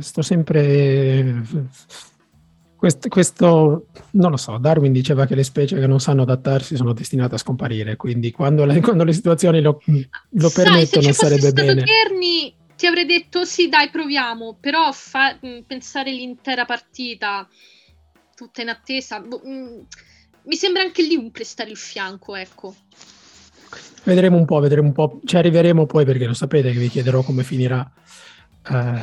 [0.00, 1.42] Sto sempre.
[2.76, 6.92] Questo, questo, non lo so, Darwin diceva che le specie che non sanno adattarsi sono
[6.92, 11.84] destinate a scomparire, quindi quando le, quando le situazioni lo, lo Sai, permettono sarebbe bene.
[12.76, 17.48] Ti avrei detto sì, dai, proviamo, però fa, pensare l'intera partita
[18.36, 19.86] tutta in attesa, boh, mh,
[20.48, 22.74] mi sembra anche lì un prestare il fianco, ecco.
[24.04, 27.22] Vedremo un po', vedremo un po', ci arriveremo poi perché lo sapete che vi chiederò
[27.22, 27.88] come finirà
[28.70, 29.00] eh,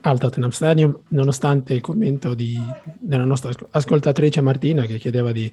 [0.00, 2.60] al Tottenham Stadium, nonostante il commento di,
[2.98, 5.50] della nostra ascoltatrice Martina che chiedeva di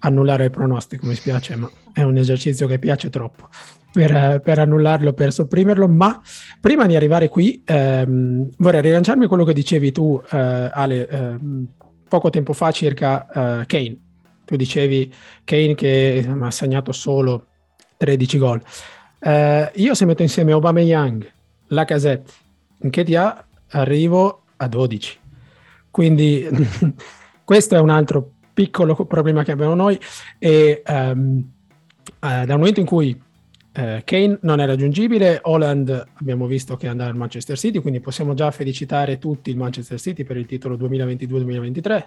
[0.00, 3.48] annullare il pronostico, mi spiace, ma è un esercizio che piace troppo
[3.90, 6.20] per, per annullarlo, per sopprimerlo, ma
[6.60, 10.38] prima di arrivare qui ehm, vorrei rilanciarmi quello che dicevi tu, eh,
[10.72, 11.36] Ale, eh,
[12.06, 14.03] poco tempo fa circa eh, Kane
[14.44, 15.12] tu dicevi
[15.44, 17.46] Kane che ha segnato solo
[17.96, 18.62] 13 gol.
[19.18, 21.32] Eh, io se metto insieme Aubameyang,
[21.68, 22.32] Lacazette,
[22.78, 25.18] Nketiah arrivo a 12.
[25.90, 26.46] Quindi
[27.44, 29.98] questo è un altro piccolo problema che abbiamo noi
[30.38, 31.44] e um,
[32.20, 33.20] uh, dal momento in cui
[33.76, 38.32] eh, Kane non è raggiungibile, Holland abbiamo visto che andrà al Manchester City, quindi possiamo
[38.34, 42.04] già felicitare tutti il Manchester City per il titolo 2022-2023.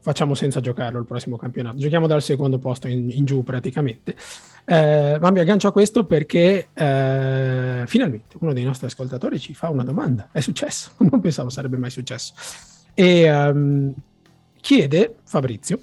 [0.00, 4.16] Facciamo senza giocarlo il prossimo campionato, giochiamo dal secondo posto in, in giù praticamente.
[4.64, 9.68] Eh, ma mi aggancio a questo perché eh, finalmente uno dei nostri ascoltatori ci fa
[9.68, 10.30] una domanda.
[10.32, 10.92] È successo?
[11.10, 12.32] Non pensavo sarebbe mai successo.
[12.94, 13.92] E um,
[14.58, 15.82] chiede, Fabrizio,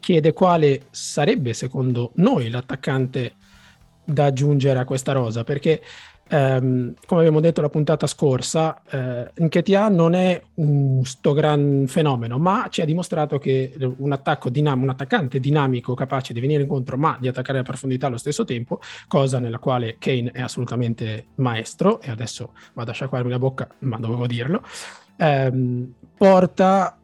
[0.00, 3.34] chiede quale sarebbe secondo noi l'attaccante
[4.10, 5.82] da aggiungere a questa rosa perché
[6.28, 12.38] ehm, come abbiamo detto la puntata scorsa eh, Nketiah non è un sto gran fenomeno
[12.38, 16.96] ma ci ha dimostrato che un, attacco dinam- un attaccante dinamico capace di venire incontro
[16.96, 22.00] ma di attaccare a profondità allo stesso tempo cosa nella quale Kane è assolutamente maestro
[22.00, 24.62] e adesso vado a sciacquarmi la bocca ma dovevo dirlo
[25.16, 26.98] ehm, porta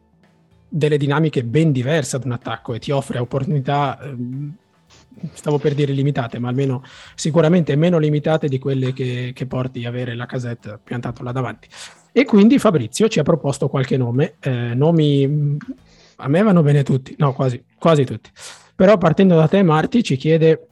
[0.67, 4.55] delle dinamiche ben diverse ad un attacco e ti offre opportunità ehm,
[5.33, 6.83] stavo per dire limitate, ma almeno
[7.15, 11.67] sicuramente meno limitate di quelle che, che porti avere la casetta piantato là davanti.
[12.11, 15.57] E quindi Fabrizio ci ha proposto qualche nome, eh, nomi
[16.17, 18.29] a me vanno bene tutti, no quasi, quasi tutti,
[18.73, 20.67] però partendo da te Marti ci chiede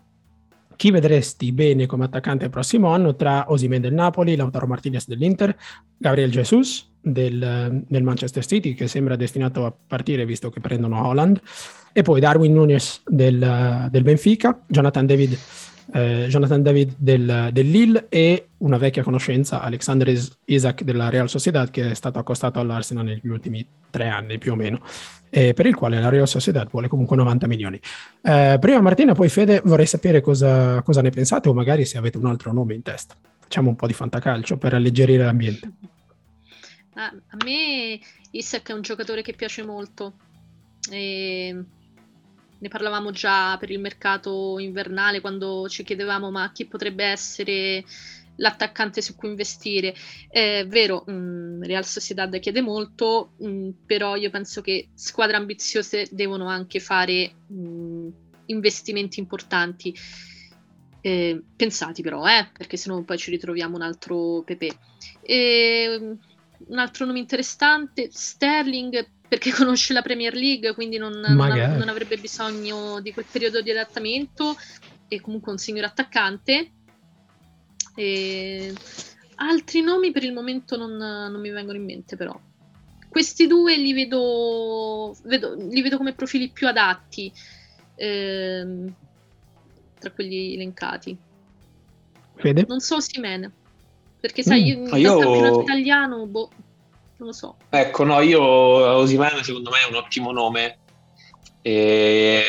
[0.75, 5.55] chi vedresti bene come attaccante il prossimo anno tra Osimen del Napoli, Lautaro Martinez dell'Inter,
[5.97, 11.41] Gabriel Jesus del, del, Manchester City che sembra destinato a partire visto che prendono Holland
[11.93, 15.37] e poi Darwin Nunes del, del Benfica, Jonathan David,
[15.93, 20.11] eh, Jonathan David del, del, Lille e una vecchia conoscenza Alexander
[20.45, 24.55] Isaac della Real Sociedad che è stato accostato all'Arsenal negli ultimi tre anni più o
[24.55, 24.81] meno
[25.29, 27.79] eh, per il quale la Real Sociedad vuole comunque 90 milioni.
[28.21, 32.17] Eh, prima Martina, poi Fede, vorrei sapere cosa, cosa ne pensate o magari se avete
[32.17, 33.15] un altro nome in testa.
[33.39, 35.71] Facciamo un po' di fantacalcio per alleggerire l'ambiente.
[36.93, 37.99] Ah, a me
[38.31, 40.13] Isaac è un giocatore che piace molto.
[40.91, 41.65] E
[42.63, 47.83] ne parlavamo già per il mercato invernale quando ci chiedevamo ma chi potrebbe essere
[48.37, 49.93] l'attaccante su cui investire.
[50.29, 55.35] È vero, mh, mm, Real Sociedad chiede molto, mh, mm, però io penso che squadre
[55.35, 58.09] ambiziose devono anche fare mh, mm,
[58.45, 59.93] investimenti importanti.
[61.01, 64.77] Eh, pensati però, eh, perché sennò poi ci ritroviamo un altro Pepe.
[65.21, 66.17] Eh,
[66.65, 71.89] un altro nome interessante, Sterling, perché conosce la Premier League, quindi non, non, av- non
[71.89, 74.55] avrebbe bisogno di quel periodo di adattamento,
[75.07, 76.71] e comunque un signor attaccante.
[77.95, 78.73] E...
[79.35, 82.39] Altri nomi per il momento non, non, mi vengono in mente, però.
[83.09, 87.31] Questi due li vedo, vedo, li vedo come profili più adatti
[87.95, 88.93] ehm,
[89.99, 91.17] tra quelli elencati.
[92.35, 92.65] Fede?
[92.67, 93.51] Non so Simene,
[94.19, 94.95] perché sai, mm.
[94.95, 96.49] io, campionato italiano, boh,
[97.23, 97.55] non lo so.
[97.69, 100.79] Ecco, no, io Osimene secondo me è un ottimo nome.
[101.61, 102.43] E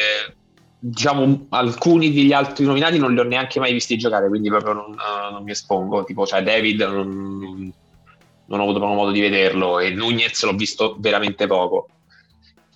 [0.77, 4.91] diciamo alcuni degli altri nominati non li ho neanche mai visti giocare quindi proprio non,
[4.91, 7.73] uh, non mi espongo tipo cioè David non,
[8.45, 11.89] non, ho avuto proprio modo di vederlo e Nunez l'ho visto veramente poco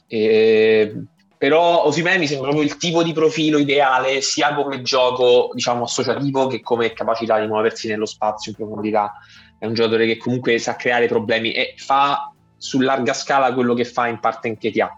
[0.07, 1.03] e,
[1.37, 6.47] però Osimene mi sembra proprio il tipo di profilo ideale sia come gioco diciamo associativo
[6.47, 9.13] che come capacità di muoversi nello spazio in profondità
[9.59, 13.85] è un giocatore che comunque sa creare problemi e fa su larga scala quello che
[13.85, 14.91] fa in parte anche ha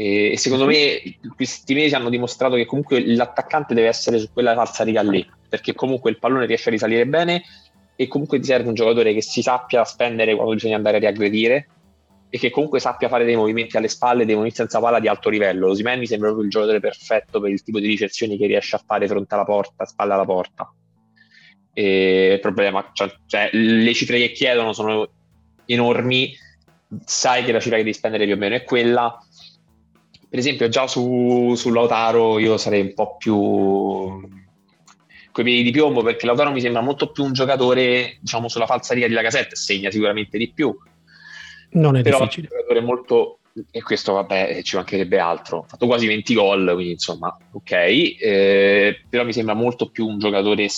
[0.00, 1.00] e secondo me
[1.34, 5.74] questi mesi hanno dimostrato che comunque l'attaccante deve essere su quella falsa riga lì, perché
[5.74, 7.42] comunque il pallone riesce a risalire bene
[7.96, 11.68] e comunque ti serve un giocatore che si sappia spendere quando bisogna andare a riaggredire
[12.28, 15.30] e che comunque sappia fare dei movimenti alle spalle, dei movimenti senza palla di alto
[15.30, 15.70] livello.
[15.70, 18.82] Osimen mi sembra proprio il giocatore perfetto per il tipo di ricezioni che riesce a
[18.86, 20.72] fare fronte alla porta, spalla alla porta.
[21.78, 25.08] E il problema, cioè, cioè le cifre che chiedono sono
[25.64, 26.36] enormi,
[27.04, 29.16] sai che la cifra che devi spendere più o meno è quella,
[30.28, 34.28] per esempio già su, su Lautaro io sarei un po' più
[35.30, 39.06] coi piedi di piombo perché Lautaro mi sembra molto più un giocatore diciamo sulla falsariga
[39.06, 40.76] di Lacazette segna sicuramente di più.
[41.70, 42.48] Non è però difficile.
[42.48, 43.38] è un giocatore molto
[43.70, 45.60] e questo vabbè ci mancherebbe altro.
[45.60, 47.70] Ha fatto quasi 20 gol quindi insomma ok.
[47.70, 50.68] Eh, però mi sembra molto più un giocatore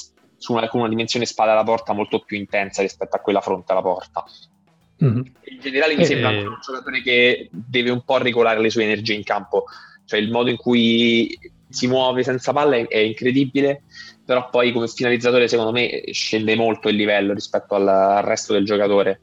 [0.40, 3.72] su una, con una dimensione spada alla porta molto più intensa rispetto a quella fronte
[3.72, 4.24] alla porta
[5.02, 5.22] Mm-hmm.
[5.44, 9.14] In generale mi eh, sembra un giocatore che deve un po' regolare le sue energie
[9.14, 9.64] in campo,
[10.04, 11.38] cioè il modo in cui
[11.68, 13.84] si muove senza palla è, è incredibile,
[14.24, 18.64] però poi come finalizzatore secondo me scende molto il livello rispetto al, al resto del
[18.64, 19.20] giocatore.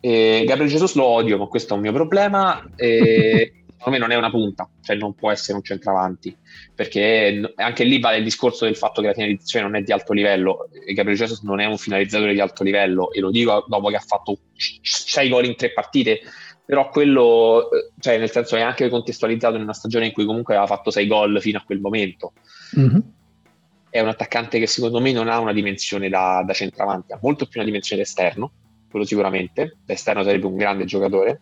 [0.00, 2.62] E Gabriel Jesus lo odio, ma questo è un mio problema.
[2.76, 6.36] E secondo me non è una punta, cioè non può essere un centravanti,
[6.72, 10.12] perché anche lì vale il discorso del fatto che la finalizzazione non è di alto
[10.12, 13.88] livello e Gabriel Jesus non è un finalizzatore di alto livello e lo dico dopo
[13.88, 16.20] che ha fatto 6 gol in 3 partite,
[16.64, 17.68] però quello,
[17.98, 21.06] cioè nel senso è anche contestualizzato in una stagione in cui comunque aveva fatto 6
[21.08, 22.34] gol fino a quel momento.
[22.78, 22.98] Mm-hmm.
[23.90, 27.46] È un attaccante che secondo me non ha una dimensione da, da centravanti, ha molto
[27.46, 28.52] più una dimensione esterno,
[28.88, 31.40] quello sicuramente, l'esterno sarebbe un grande giocatore,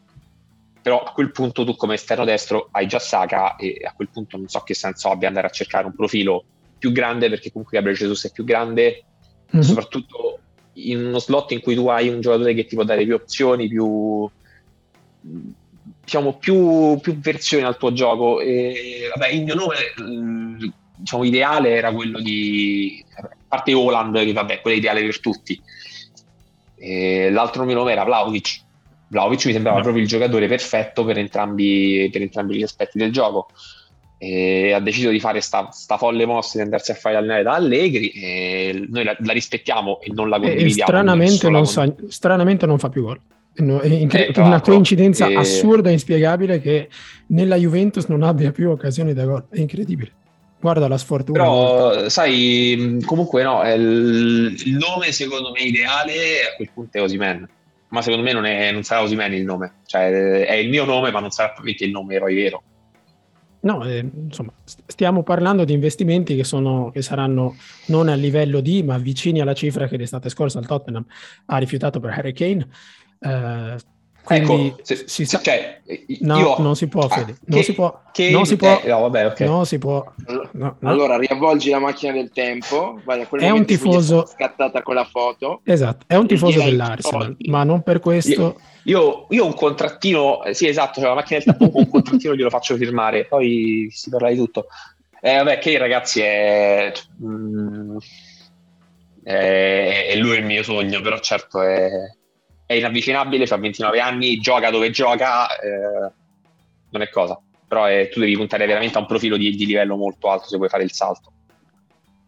[0.82, 4.36] però a quel punto tu come esterno destro hai già Saka e a quel punto
[4.36, 6.44] non so che senso abbia andare a cercare un profilo
[6.78, 9.04] più grande perché comunque Gabriel Jesus è più grande.
[9.52, 9.64] Mm-hmm.
[9.64, 10.38] soprattutto
[10.74, 13.66] in uno slot in cui tu hai un giocatore che ti può dare più opzioni
[13.66, 14.30] più
[16.04, 18.40] diciamo più, più versioni al tuo gioco.
[18.40, 19.76] E vabbè il mio nome
[20.96, 25.60] diciamo ideale era quello di a parte Holland che vabbè quello è ideale per tutti.
[26.76, 28.68] E l'altro mio nome era Vlaovic
[29.10, 29.82] Vlaovic mi sembrava no.
[29.82, 33.48] proprio il giocatore perfetto per entrambi, per entrambi gli aspetti del gioco.
[34.18, 37.54] E ha deciso di fare sta, sta folle mossa di andarsi a fare allenare da
[37.54, 40.90] Allegri e noi la, la rispettiamo e non la condividiamo.
[40.90, 43.20] Stranamente, non, sa, stranamente non fa più gol.
[43.56, 46.88] No, è incre- eh, una coincidenza eh, assurda e inspiegabile che
[47.28, 49.46] nella Juventus non abbia più occasioni da gol.
[49.50, 50.12] È incredibile.
[50.60, 51.38] Guarda la sfortuna.
[51.38, 56.12] Però, sai, comunque no, il, il, nome secondo me ideale
[56.52, 57.48] a quel punto è Osimen
[57.90, 61.10] ma secondo me non, è, non sarà Osimen il nome, cioè è il mio nome,
[61.10, 62.62] ma non sarà probabilmente il nome poi vero.
[63.62, 68.82] No, eh, insomma, stiamo parlando di investimenti che, sono, che saranno non a livello di,
[68.82, 71.04] ma vicini alla cifra che l'estate scorsa il Tottenham
[71.46, 72.66] ha rifiutato per Harry Kane.
[73.18, 73.76] Eh,
[74.22, 75.40] quindi ecco, se, si sa...
[75.40, 75.80] cioè,
[76.20, 76.58] no, io...
[76.58, 77.36] non si può, ah, Fede.
[77.46, 78.02] Non che, si può.
[78.12, 78.30] Che...
[78.30, 78.80] Non si può.
[78.82, 79.46] Eh, no, vabbè, okay.
[79.46, 80.04] Non si può.
[80.52, 83.00] No, allora, riavvolgi la macchina del tempo.
[83.04, 84.26] Vai, è un tifoso.
[84.26, 85.62] Scattata con la foto.
[85.64, 88.30] Esatto, è un tifoso dell'Arsenal, ma non per questo.
[88.30, 92.34] Io, io, io un contrattino, eh, sì, esatto, cioè la macchina del tempo, un contrattino
[92.34, 94.66] glielo faccio firmare, poi si parla di tutto.
[95.20, 96.92] Eh, vabbè, che ragazzi è.
[97.22, 97.96] Mm,
[99.22, 101.90] è, è lui il mio sogno, però certo è
[102.70, 106.12] è inavvicinabile, ha 29 anni, gioca dove gioca, eh,
[106.90, 107.36] non è cosa.
[107.66, 110.56] Però è, tu devi puntare veramente a un profilo di, di, livello molto alto se
[110.56, 111.32] vuoi fare il salto.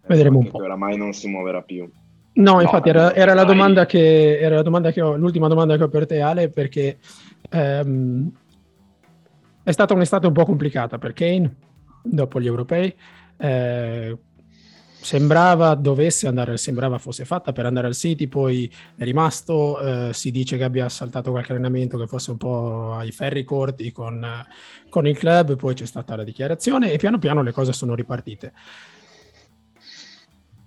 [0.05, 0.57] Vedremo un po'.
[0.57, 1.89] Oramai non si muoverà più.
[2.33, 5.85] No, infatti era, era, la domanda che, era la domanda che ho, l'ultima domanda che
[5.85, 6.99] ho per te Ale, perché
[7.49, 8.33] ehm,
[9.63, 11.55] è stata un'estate un po' complicata per Kane
[12.03, 12.93] dopo gli europei.
[13.37, 14.19] Eh,
[15.03, 20.31] sembrava dovesse andare, sembrava fosse fatta per andare al City, poi è rimasto, eh, si
[20.31, 24.25] dice che abbia saltato qualche allenamento che fosse un po' ai ferri corti con,
[24.89, 28.53] con il club, poi c'è stata la dichiarazione e piano piano le cose sono ripartite.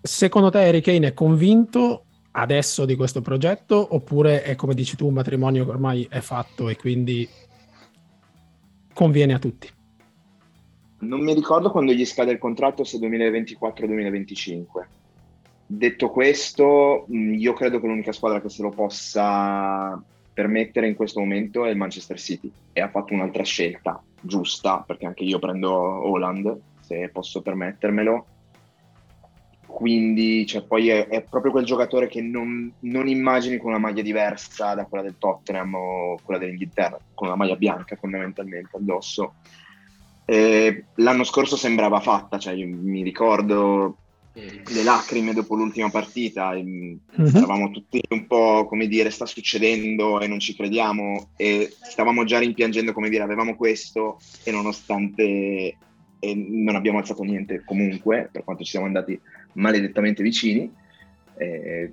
[0.01, 5.07] Secondo te Harry Kane è convinto adesso di questo progetto oppure è come dici tu
[5.07, 7.27] un matrimonio che ormai è fatto e quindi
[8.93, 9.74] conviene a tutti?
[10.97, 14.63] Non mi ricordo quando gli scade il contratto, se 2024-2025.
[15.67, 20.01] Detto questo, mm, io credo che l'unica squadra che se lo possa
[20.33, 25.05] permettere in questo momento è il Manchester City e ha fatto un'altra scelta giusta, perché
[25.05, 28.25] anche io prendo Holland, se posso permettermelo.
[29.65, 34.01] Quindi cioè, poi è, è, proprio quel giocatore che non, non, immagini con una maglia
[34.01, 39.33] diversa da quella del Tottenham o quella dell'Inghilterra, con una maglia bianca fondamentalmente addosso
[40.25, 43.97] eh, l'anno scorso sembrava fatta, cioè mi ricordo
[44.35, 47.25] le lacrime dopo l'ultima partita, mm-hmm.
[47.25, 52.39] stavamo tutti un po' come dire sta succedendo e non ci crediamo e stavamo già
[52.39, 55.77] rimpiangendo come dire avevamo questo e nonostante
[56.19, 59.17] e non abbiamo alzato niente comunque per quanto ci siamo andati
[59.53, 60.69] maledettamente vicini
[61.37, 61.91] eh,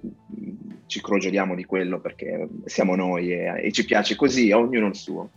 [0.86, 5.30] ci crogioliamo di quello perché siamo noi e, e ci piace così, ognuno il suo.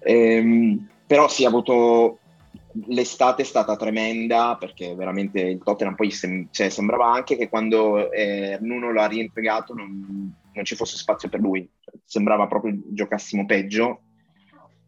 [0.00, 2.18] Ehm, però sì, ha avuto
[2.88, 8.10] l'estate è stata tremenda perché veramente il Tottenham poi sem- cioè, sembrava anche che quando
[8.10, 11.70] eh, Nuno l'ha rientregato non, non, ci fosse spazio per lui,
[12.04, 14.00] sembrava proprio giocassimo peggio.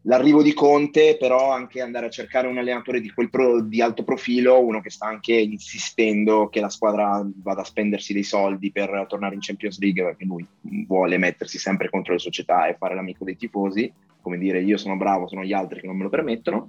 [0.03, 4.59] L'arrivo di Conte, però, anche andare a cercare un allenatore di, pro- di alto profilo,
[4.59, 9.35] uno che sta anche insistendo che la squadra vada a spendersi dei soldi per tornare
[9.35, 10.45] in Champions League, perché lui
[10.89, 13.93] vuole mettersi sempre contro le società e fare l'amico dei tifosi
[14.27, 16.69] come dire io sono bravo, sono gli altri che non me lo permettono,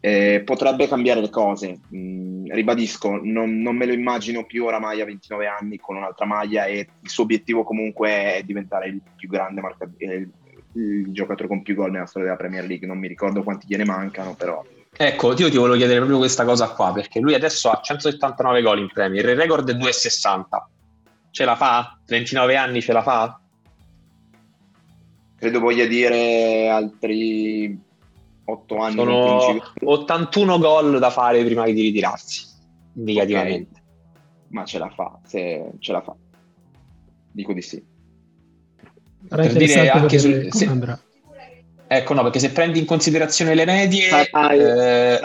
[0.00, 1.78] eh, potrebbe cambiare le cose.
[1.94, 6.64] Mm, ribadisco, non, non, me lo immagino più oramai a 29 anni con un'altra maglia
[6.64, 10.28] e il suo obiettivo comunque è diventare il più grande marca, il,
[10.72, 12.88] il giocatore con più gol nella storia della Premier League.
[12.88, 14.60] Non mi ricordo quanti gliene mancano, però
[14.94, 18.80] Ecco, io ti volevo chiedere proprio questa cosa qua, perché lui adesso ha 179 gol
[18.80, 20.42] in Premier, il record è 2,60.
[21.30, 21.98] Ce la fa?
[22.06, 23.40] 29 anni ce la fa?
[25.42, 27.76] Credo voglia dire altri
[28.44, 28.94] 8 anni.
[28.94, 32.46] Sono 81 gol da fare prima di ritirarsi,
[32.94, 33.70] indicativamente.
[33.72, 33.82] Okay.
[34.50, 36.14] Ma ce la fa, se ce la fa.
[37.32, 37.84] Dico di sì.
[39.28, 40.70] per dire anche su, se,
[41.88, 44.10] ecco no, perché se prendi in considerazione le medie...
[44.30, 45.20] Ah, eh,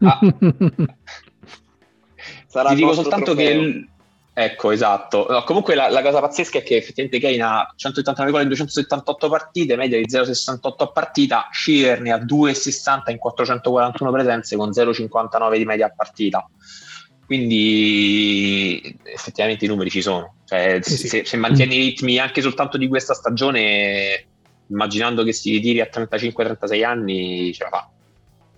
[0.00, 0.18] ah,
[2.68, 3.60] ti dico soltanto trofeo.
[3.60, 3.88] che
[4.34, 5.26] Ecco, esatto.
[5.28, 9.28] No, comunque la, la, cosa pazzesca è che effettivamente Kane ha 189 gol in 278
[9.28, 15.56] partite, media di 0,68 a partita, Schiller ne ha 2,60 in 441 presenze con 0,59
[15.58, 16.48] di media a partita.
[17.26, 20.36] Quindi effettivamente i numeri ci sono.
[20.46, 21.22] Cioè, sì, se, sì.
[21.24, 24.26] se, mantieni i ritmi anche soltanto di questa stagione,
[24.68, 27.91] immaginando che si ritiri a 35-36 anni, ce la fa.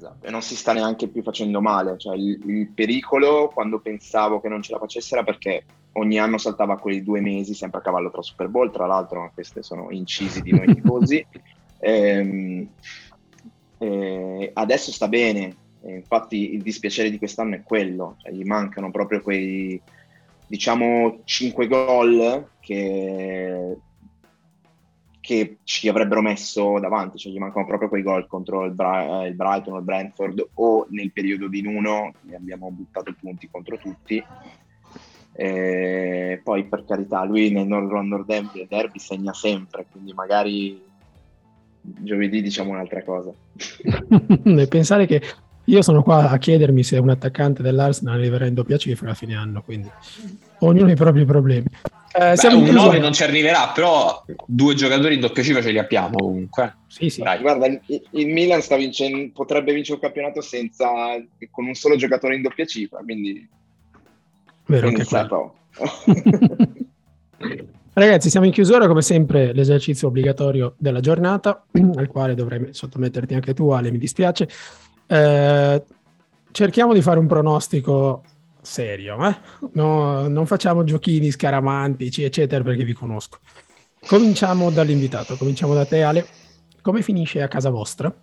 [0.05, 0.27] Esatto.
[0.27, 1.97] E non si sta neanche più facendo male.
[1.97, 6.39] Cioè, il, il, pericolo, quando pensavo che non ce la facesse, era perché ogni anno
[6.39, 8.71] saltava quei due mesi, sempre a cavallo tra Super Bowl.
[8.71, 11.27] Tra l'altro, queste sono incisi di noi tifosi.
[11.79, 12.69] ehm,
[13.79, 15.57] eh, adesso sta bene.
[15.83, 18.17] E infatti, il dispiacere di quest'anno è quello.
[18.19, 19.81] Cioè, gli mancano proprio quei,
[20.47, 23.77] diciamo, 5 gol che
[25.25, 29.33] che ci avrebbero messo davanti, cioè gli mancano proprio quei gol contro il, Bra- il
[29.33, 34.23] Brighton o il Brentford o nel periodo di Nuno, ne abbiamo buttato punti contro tutti.
[35.33, 40.79] E poi per carità, lui nel Nord London Derby, derby segna sempre, quindi magari
[41.81, 43.33] giovedì diciamo un'altra cosa.
[44.69, 45.23] Pensare che
[45.65, 49.35] io sono qua a chiedermi se un attaccante dell'Arsenal arriverà in doppia cifra a fine
[49.37, 49.89] anno, quindi
[50.59, 51.69] ognuno ha i propri problemi.
[52.17, 55.79] Eh, Beh, un 9 non ci arriverà, però due giocatori in doppia cifra ce li
[55.79, 56.77] abbiamo comunque.
[56.87, 57.21] Sì, sì.
[57.41, 60.87] Guarda, il, il Milan sta vincendo, potrebbe vincere un campionato senza,
[61.51, 63.49] con un solo giocatore in doppia cifra, quindi...
[64.67, 65.05] Vero, anche
[67.95, 71.65] Ragazzi, siamo in chiusura, come sempre l'esercizio obbligatorio della giornata,
[71.97, 74.49] al quale dovrei sottometterti anche tu, Ale, mi dispiace.
[75.09, 75.83] Eh,
[76.53, 78.23] cerchiamo di fare un pronostico
[78.65, 79.37] serio, eh?
[79.73, 83.39] no, non facciamo giochini scaramantici, eccetera, perché vi conosco.
[84.07, 86.27] Cominciamo dall'invitato, cominciamo da te Ale.
[86.83, 88.15] Come finisce a casa vostra?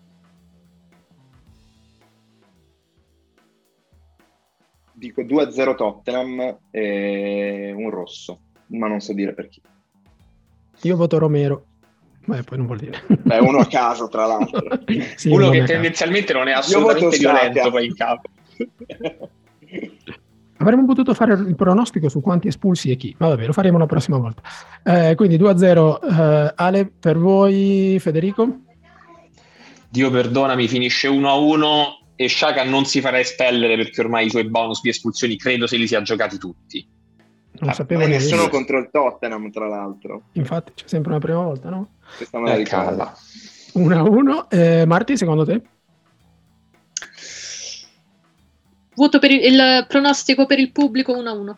[4.93, 9.61] Dico 2-0 Tottenham e un rosso, ma non so dire per chi.
[10.81, 11.65] Io voto Romero.
[12.23, 13.01] Beh, poi non vuol dire.
[13.07, 14.61] Beh, uno a caso, tra l'altro.
[15.15, 18.29] sì, uno che tendenzialmente non è assolutamente violento poi in campo.
[20.61, 23.87] Avremmo potuto fare il pronostico su quanti espulsi e chi, ma vabbè, lo faremo la
[23.87, 24.43] prossima volta.
[24.83, 28.59] Eh, quindi 2-0 eh, Ale per voi, Federico?
[29.89, 31.65] Dio perdonami, finisce 1-1
[32.15, 35.77] e Shaka non si farà espellere perché ormai i suoi bonus di espulsioni credo se
[35.77, 36.87] li sia giocati tutti.
[37.59, 40.25] Non ah, sapevo nessuno contro il Tottenham, tra l'altro.
[40.33, 41.89] Infatti, c'è sempre una prima volta, no?
[42.17, 43.11] Questa me la ricordo.
[43.73, 44.45] 1-1.
[44.49, 45.61] Eh, Marti, secondo te?
[48.95, 51.55] Voto per il, il pronostico per il pubblico 1-1.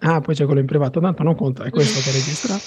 [0.00, 2.62] Ah, poi c'è quello in privato, tanto non conta, è questo che è registrato.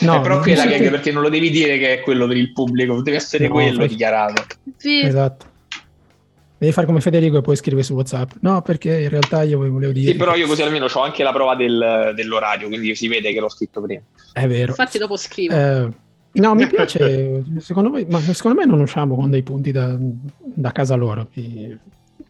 [0.00, 3.02] No, è la gag perché non lo devi dire che è quello per il pubblico,
[3.02, 3.88] deve essere no, quello fai...
[3.88, 4.44] dichiarato.
[4.76, 5.00] Sì.
[5.00, 5.48] Esatto.
[6.56, 8.32] Devi fare come Federico e poi scrive su WhatsApp.
[8.40, 10.12] No, perché in realtà io volevo dire.
[10.12, 13.40] Sì, però io così almeno ho anche la prova del, dell'orario, quindi si vede che
[13.40, 14.02] l'ho scritto prima.
[14.32, 14.68] È vero.
[14.68, 15.54] Infatti, dopo scrivo.
[15.54, 15.88] Eh,
[16.32, 17.42] no, mi piace.
[17.58, 21.28] secondo me, ma secondo me non usciamo con dei punti da, da casa loro.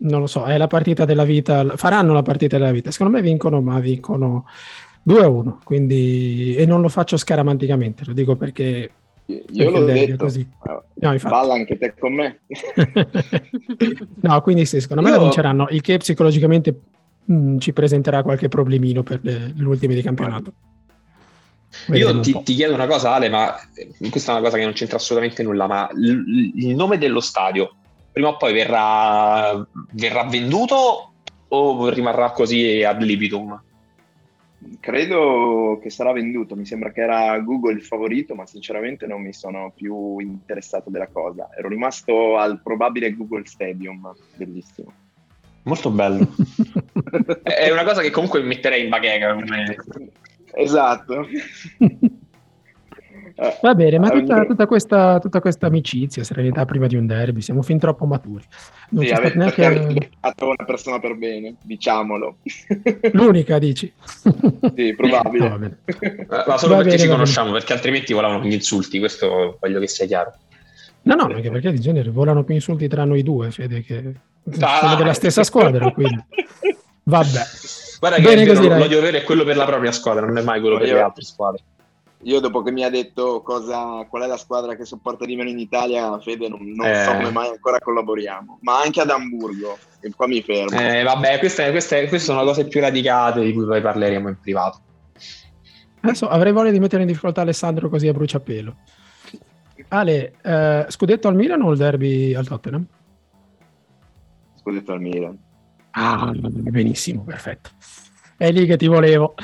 [0.02, 1.76] Non lo so, è la partita della vita.
[1.76, 2.90] Faranno la partita della vita.
[2.90, 4.46] Secondo me vincono, ma vincono
[5.06, 5.58] 2-1.
[5.62, 8.90] Quindi, e non lo faccio scaramanticamente, lo dico perché
[9.26, 10.46] io l'ho detto, così.
[10.94, 12.40] No, balla anche te con me.
[14.20, 15.16] no, quindi sì, secondo me Io...
[15.16, 16.80] la vinceranno, il che psicologicamente
[17.24, 20.52] mh, mm, ci presenterà qualche problemino per le, ultime di campionato.
[21.92, 23.54] Io ti, ti, chiedo una cosa, Ale, ma
[24.10, 27.74] questa è una cosa che non c'entra assolutamente nulla, ma l- il nome dello stadio
[28.12, 31.12] prima o poi verrà, verrà venduto
[31.48, 33.62] o rimarrà così ad libitum?
[34.78, 39.32] Credo che sarà venduto, mi sembra che era Google il favorito, ma sinceramente non mi
[39.32, 41.48] sono più interessato della cosa.
[41.56, 44.92] Ero rimasto al probabile Google Stadium, bellissimo.
[45.62, 46.28] Molto bello.
[47.42, 49.34] È una cosa che comunque metterei in bacheca.
[49.34, 49.76] Come...
[50.52, 51.26] Esatto.
[53.42, 57.40] Eh, Va bene, ma tutta, tutta, questa, tutta, questa, amicizia, serenità prima di un derby,
[57.40, 58.44] siamo fin troppo maturi.
[58.90, 60.10] Non sì, avete neanche...
[60.20, 62.36] una persona per bene, diciamolo.
[63.12, 63.90] L'unica, dici?
[64.74, 65.48] sì, probabile.
[65.48, 65.58] No,
[66.28, 69.88] ma solo va perché bene, ci conosciamo, perché altrimenti volano più insulti, questo voglio che
[69.88, 70.34] sia chiaro.
[71.02, 74.14] No, no, anche perché di genere volano più insulti tra noi due, Fede, che
[74.60, 76.22] ah, sono della stessa squadra, quindi...
[77.04, 77.40] Vabbè.
[78.00, 80.60] Guarda che Bene vero, l'odio vero è quello per la propria squadra, non è mai
[80.60, 81.62] quello per le altre squadre.
[82.24, 85.48] Io dopo che mi ha detto cosa, qual è la squadra che sopporta di meno
[85.48, 87.04] in Italia, Fede, non, non eh.
[87.04, 90.78] so come mai ancora collaboriamo, ma anche ad Hamburgo, e qua mi fermo.
[90.78, 94.80] Eh, vabbè, queste, queste, queste sono cose più radicate di cui poi parleremo in privato.
[96.02, 98.76] Adesso avrei voglia di mettere in difficoltà Alessandro così a bruciapelo.
[99.88, 102.86] Ale, eh, scudetto al Milan o il derby al Tottenham?
[104.56, 105.38] Scudetto al Milan.
[105.92, 107.70] Ah, benissimo, perfetto.
[108.36, 109.34] È lì che ti volevo.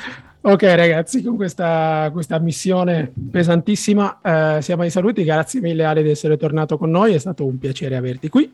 [0.41, 6.09] Ok ragazzi, con questa, questa missione pesantissima eh, siamo ai saluti, grazie mille Ale di
[6.09, 8.53] essere tornato con noi, è stato un piacere averti qui.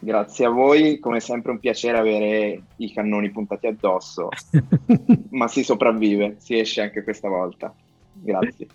[0.00, 4.28] Grazie a voi, come sempre un piacere avere i cannoni puntati addosso,
[5.30, 7.74] ma si sopravvive, si esce anche questa volta.
[8.12, 8.66] Grazie.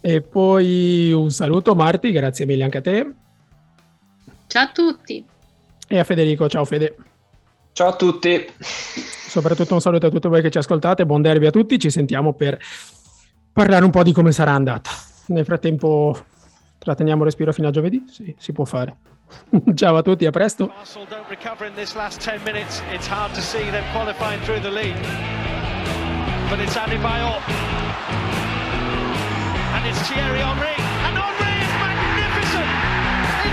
[0.00, 3.12] E poi un saluto Marti, grazie mille anche a te.
[4.46, 5.24] Ciao a tutti.
[5.88, 6.94] E a Federico, ciao Fede.
[7.80, 8.46] Ciao a tutti.
[8.60, 12.34] Soprattutto un saluto a tutti voi che ci ascoltate, buon derby a tutti, ci sentiamo
[12.34, 12.58] per
[13.54, 14.90] parlare un po' di come sarà andata.
[15.28, 16.14] Nel frattempo
[16.76, 18.98] tratteniamo respiro fino a giovedì, sì, si può fare.
[19.74, 20.70] Ciao a tutti, a presto.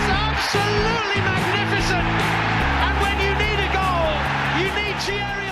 [0.10, 2.47] absolutely magnificent!
[5.08, 5.47] Ciccieri